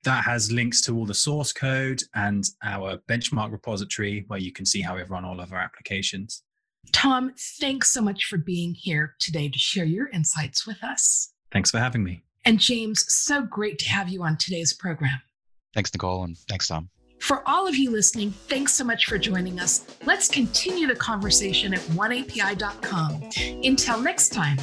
that 0.08 0.24
has 0.24 0.50
links 0.50 0.80
to 0.80 0.96
all 0.96 1.04
the 1.04 1.12
source 1.12 1.52
code 1.52 2.02
and 2.14 2.42
our 2.64 2.96
benchmark 3.10 3.52
repository 3.52 4.24
where 4.28 4.38
you 4.38 4.50
can 4.50 4.64
see 4.64 4.80
how 4.80 4.96
we've 4.96 5.10
run 5.10 5.22
all 5.22 5.38
of 5.38 5.52
our 5.52 5.58
applications. 5.58 6.42
Tom, 6.92 7.34
thanks 7.60 7.90
so 7.90 8.00
much 8.00 8.24
for 8.24 8.38
being 8.38 8.72
here 8.72 9.16
today 9.20 9.50
to 9.50 9.58
share 9.58 9.84
your 9.84 10.08
insights 10.08 10.66
with 10.66 10.82
us. 10.82 11.34
Thanks 11.52 11.70
for 11.70 11.78
having 11.78 12.02
me. 12.02 12.22
And 12.46 12.58
James, 12.58 13.04
so 13.12 13.42
great 13.42 13.78
to 13.80 13.88
have 13.90 14.08
you 14.08 14.22
on 14.22 14.38
today's 14.38 14.72
program. 14.72 15.20
Thanks, 15.74 15.92
Nicole, 15.92 16.24
and 16.24 16.38
thanks, 16.48 16.68
Tom. 16.68 16.88
For 17.20 17.46
all 17.46 17.68
of 17.68 17.76
you 17.76 17.90
listening, 17.90 18.30
thanks 18.30 18.72
so 18.72 18.84
much 18.84 19.04
for 19.04 19.18
joining 19.18 19.60
us. 19.60 19.84
Let's 20.06 20.28
continue 20.28 20.86
the 20.86 20.96
conversation 20.96 21.74
at 21.74 21.80
oneapi.com. 21.80 23.28
Until 23.62 24.00
next 24.00 24.30
time. 24.30 24.56